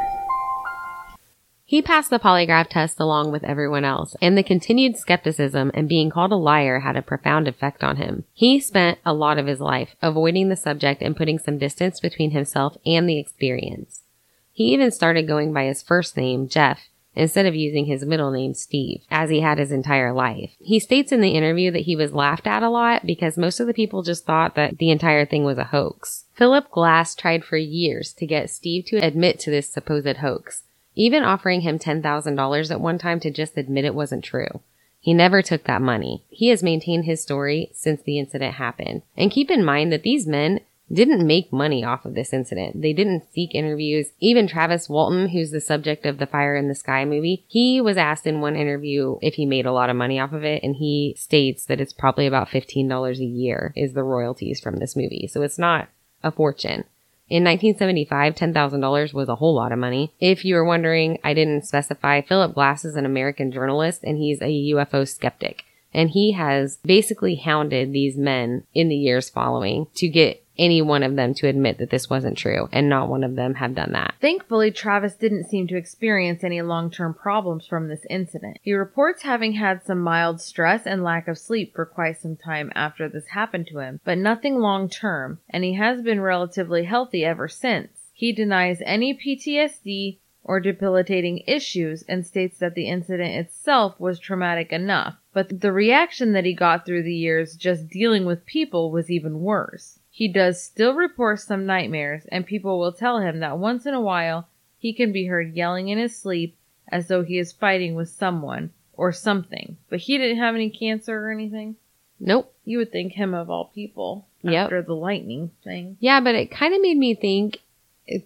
[1.69, 6.09] He passed the polygraph test along with everyone else, and the continued skepticism and being
[6.09, 8.25] called a liar had a profound effect on him.
[8.33, 12.31] He spent a lot of his life avoiding the subject and putting some distance between
[12.31, 14.05] himself and the experience.
[14.51, 18.55] He even started going by his first name, Jeff, instead of using his middle name,
[18.55, 20.53] Steve, as he had his entire life.
[20.61, 23.67] He states in the interview that he was laughed at a lot because most of
[23.67, 26.25] the people just thought that the entire thing was a hoax.
[26.33, 30.63] Philip Klass tried for years to get Steve to admit to this supposed hoax,
[30.99, 34.61] even offering him $10,000 at one time to just admit it wasn't true.
[35.01, 36.25] He never took that money.
[36.29, 39.03] He has maintained his story since the incident happened.
[39.17, 40.61] And keep in mind that these men
[40.93, 42.83] didn't make money off of this incident.
[42.83, 44.09] They didn't seek interviews.
[44.19, 47.97] Even Travis Walton, who's the subject of the Fire in the Sky movie, he was
[47.97, 50.77] asked in one interview if he made a lot of money off of it, and
[50.77, 55.29] he states that it's probably about $15 a year is the royalties from this movie.
[55.31, 55.89] So it's not
[56.25, 56.85] a fortune.
[57.31, 60.15] In 1975, $10,000 was a whole lot of money.
[60.19, 64.41] If you were wondering, I didn't specify, Philip Klass is an American journalist and he's
[64.41, 65.65] a UFO skeptic.
[65.93, 71.03] And he has basically hounded these men in the years following to get any one
[71.03, 73.93] of them to admit that this wasn't true, and not one of them have done
[73.93, 74.15] that.
[74.21, 78.59] Thankfully, Travis didn't seem to experience any long term problems from this incident.
[78.63, 82.73] He reports having had some mild stress and lack of sleep for quite some time
[82.75, 87.25] after this happened to him, but nothing long term, and he has been relatively healthy
[87.25, 87.89] ever since.
[88.13, 94.73] He denies any PTSD or debilitating issues and states that the incident itself was traumatic
[94.73, 99.11] enough, but the reaction that he got through the years just dealing with people was
[99.11, 99.98] even worse.
[100.19, 104.01] He does still report some nightmares, and people will tell him that once in a
[104.01, 106.57] while he can be heard yelling in his sleep
[106.91, 109.77] as though he is fighting with someone or something.
[109.89, 111.77] But he didn't have any cancer or anything.
[112.19, 112.53] Nope.
[112.65, 114.55] You would think him of all people Yep.
[114.65, 115.97] after the lightning thing.
[116.01, 117.61] Yeah, but it kind of made me think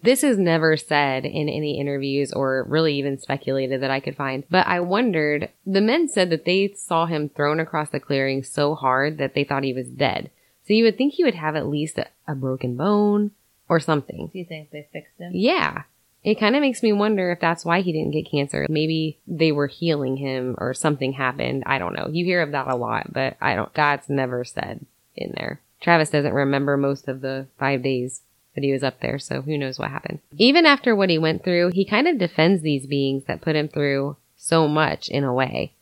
[0.01, 4.45] this is never said in any interviews or really even speculated that I could find.
[4.49, 8.73] But I wondered, the men said that they saw him thrown across the clearing so
[8.73, 10.31] hard that they thought he was dead.
[10.67, 13.31] So you would think he would have at least a, a broken bone
[13.69, 14.29] or something.
[14.31, 15.31] Do you think they fixed him?
[15.33, 15.83] Yeah.
[16.23, 18.65] It kind of makes me wonder if that's why he didn't get cancer.
[18.69, 21.63] Maybe they were healing him or something happened.
[21.65, 22.07] I don't know.
[22.09, 24.85] You hear of that a lot, but I don't, that's never said
[25.15, 25.59] in there.
[25.81, 28.21] Travis doesn't remember most of the five days
[28.55, 30.19] that he was up there, so who knows what happened.
[30.37, 33.67] Even after what he went through, he kind of defends these beings that put him
[33.67, 35.73] through so much in a way.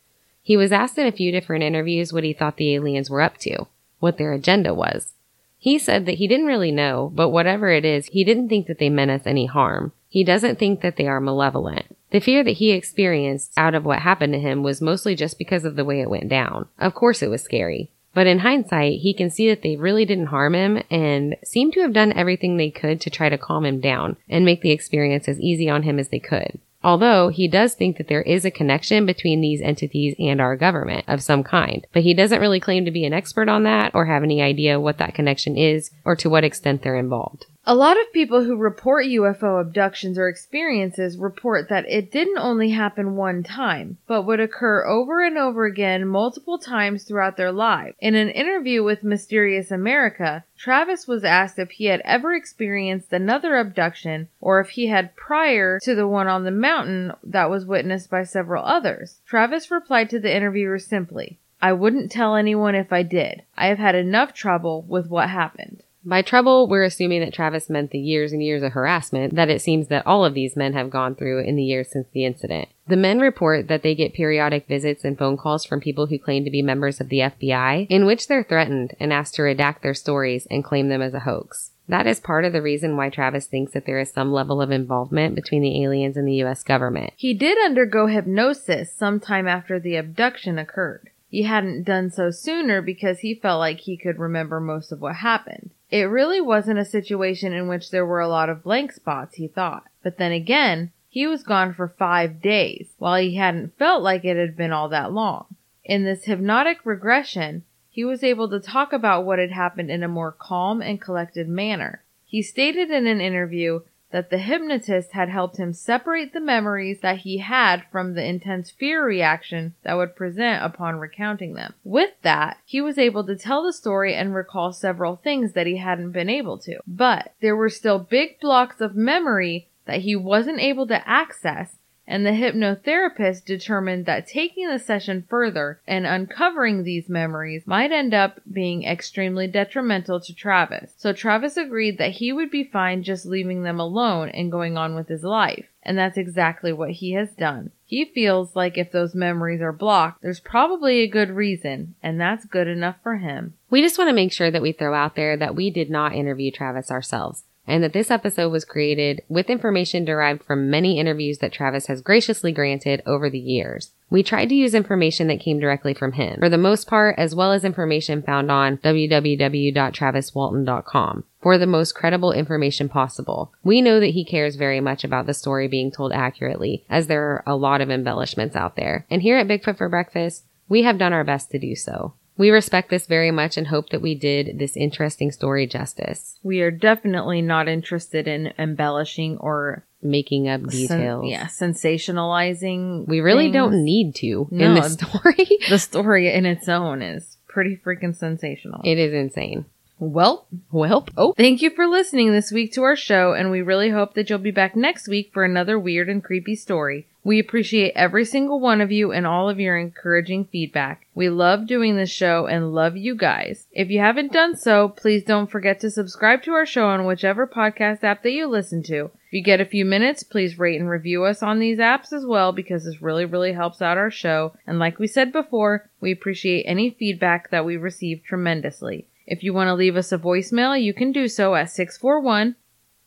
[0.42, 3.38] He was asked in a few different interviews what he thought the aliens were up
[3.38, 3.66] to,
[4.02, 5.12] what their agenda was.
[5.58, 8.80] He said that he didn't really know, but whatever it is, he didn't think that
[8.80, 9.92] they meant us any harm.
[10.08, 11.96] He doesn't think that they are malevolent.
[12.10, 15.64] The fear that he experienced out of what happened to him was mostly just because
[15.64, 16.66] of the way it went down.
[16.78, 17.90] Of course it was scary.
[18.12, 21.80] But in hindsight, he can see that they really didn't harm him and seem to
[21.80, 25.28] have done everything they could to try to calm him down and make the experience
[25.28, 26.58] as easy on him as they could.
[26.84, 31.04] Although he does think that there is a connection between these entities and our government
[31.08, 34.06] of some kind, but he doesn't really claim to be an expert on that or
[34.06, 37.46] have any idea what that connection is or to what extent they're involved.
[37.64, 42.70] A lot of people who report UFO abductions or experiences report that it didn't only
[42.70, 47.94] happen one time, but would occur over and over again multiple times throughout their lives.
[48.00, 53.56] In an interview with Mysterious America, Travis was asked if he had ever experienced another
[53.56, 58.10] abduction or if he had prior to the one on the mountain that was witnessed
[58.10, 59.20] by several others.
[59.24, 63.44] Travis replied to the interviewer simply, I wouldn't tell anyone if I did.
[63.56, 65.84] I have had enough trouble with what happened.
[66.04, 69.62] By trouble, we're assuming that Travis meant the years and years of harassment that it
[69.62, 72.68] seems that all of these men have gone through in the years since the incident.
[72.88, 76.44] The men report that they get periodic visits and phone calls from people who claim
[76.44, 79.94] to be members of the FBI, in which they're threatened and asked to redact their
[79.94, 81.70] stories and claim them as a hoax.
[81.88, 84.70] That is part of the reason why Travis thinks that there is some level of
[84.70, 87.12] involvement between the aliens and the US government.
[87.16, 91.10] He did undergo hypnosis sometime after the abduction occurred.
[91.32, 95.16] He hadn't done so sooner because he felt like he could remember most of what
[95.16, 95.70] happened.
[95.88, 99.48] It really wasn't a situation in which there were a lot of blank spots, he
[99.48, 99.84] thought.
[100.02, 104.36] But then again, he was gone for five days, while he hadn't felt like it
[104.36, 105.46] had been all that long.
[105.82, 110.08] In this hypnotic regression, he was able to talk about what had happened in a
[110.08, 112.02] more calm and collected manner.
[112.26, 113.80] He stated in an interview
[114.12, 118.70] that the hypnotist had helped him separate the memories that he had from the intense
[118.70, 121.74] fear reaction that would present upon recounting them.
[121.82, 125.78] With that, he was able to tell the story and recall several things that he
[125.78, 126.78] hadn't been able to.
[126.86, 131.76] But there were still big blocks of memory that he wasn't able to access
[132.12, 138.12] and the hypnotherapist determined that taking the session further and uncovering these memories might end
[138.12, 140.92] up being extremely detrimental to Travis.
[140.98, 144.94] So Travis agreed that he would be fine just leaving them alone and going on
[144.94, 145.64] with his life.
[145.82, 147.70] And that's exactly what he has done.
[147.86, 152.44] He feels like if those memories are blocked, there's probably a good reason, and that's
[152.44, 153.54] good enough for him.
[153.70, 156.14] We just want to make sure that we throw out there that we did not
[156.14, 157.44] interview Travis ourselves.
[157.66, 162.00] And that this episode was created with information derived from many interviews that Travis has
[162.00, 163.92] graciously granted over the years.
[164.10, 167.34] We tried to use information that came directly from him, for the most part, as
[167.34, 173.52] well as information found on www.traviswalton.com for the most credible information possible.
[173.64, 177.22] We know that he cares very much about the story being told accurately, as there
[177.22, 179.06] are a lot of embellishments out there.
[179.10, 182.14] And here at Bigfoot for Breakfast, we have done our best to do so.
[182.42, 186.60] We respect this very much and hope that we did this interesting story justice, We
[186.62, 191.30] are definitely not interested in embellishing or making up sen- details.
[191.30, 193.06] yeah, sensationalizing.
[193.06, 193.54] We really things.
[193.54, 194.74] don't need to in No.
[194.74, 195.46] this story.
[195.68, 198.80] The story in its own is pretty freaking sensational.
[198.84, 199.66] it is insane.
[200.00, 201.10] well, Welp.
[201.16, 204.28] Oh, Thank you for listening this week to our show, and we really hope that
[204.28, 207.06] you'll be back next week for another weird and creepy story.
[207.24, 211.06] We appreciate every single one of you and all of your encouraging feedback.
[211.14, 213.66] We love doing this show and love you guys.
[213.70, 217.46] If you haven't done so, please don't forget to subscribe to our show on whichever
[217.46, 219.12] podcast app that you listen to.
[219.26, 222.26] If you get a few minutes, please rate and review us on these apps as
[222.26, 224.54] well because this really, really helps out our show.
[224.66, 229.06] And like we said before, we appreciate any feedback that we receive tremendously.
[229.28, 232.56] If you want to leave us a voicemail, you can do so at 641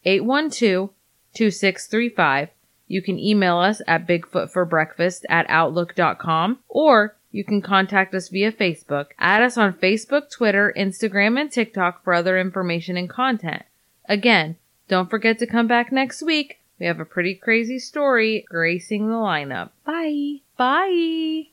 [0.06, 0.92] 812
[1.34, 2.50] 2635.
[2.88, 9.08] You can email us at bigfootforbreakfast at outlook.com or you can contact us via Facebook.
[9.20, 13.64] Add us on Facebook, Twitter, Instagram, and TikTok for other information and content.
[14.08, 14.56] Again,
[14.88, 16.60] don't forget to come back next week.
[16.80, 19.72] We have a pretty crazy story gracing the lineup.
[19.86, 20.42] bye.
[20.58, 21.50] Bye!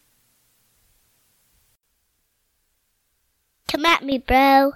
[3.69, 4.73] Come at me, bro.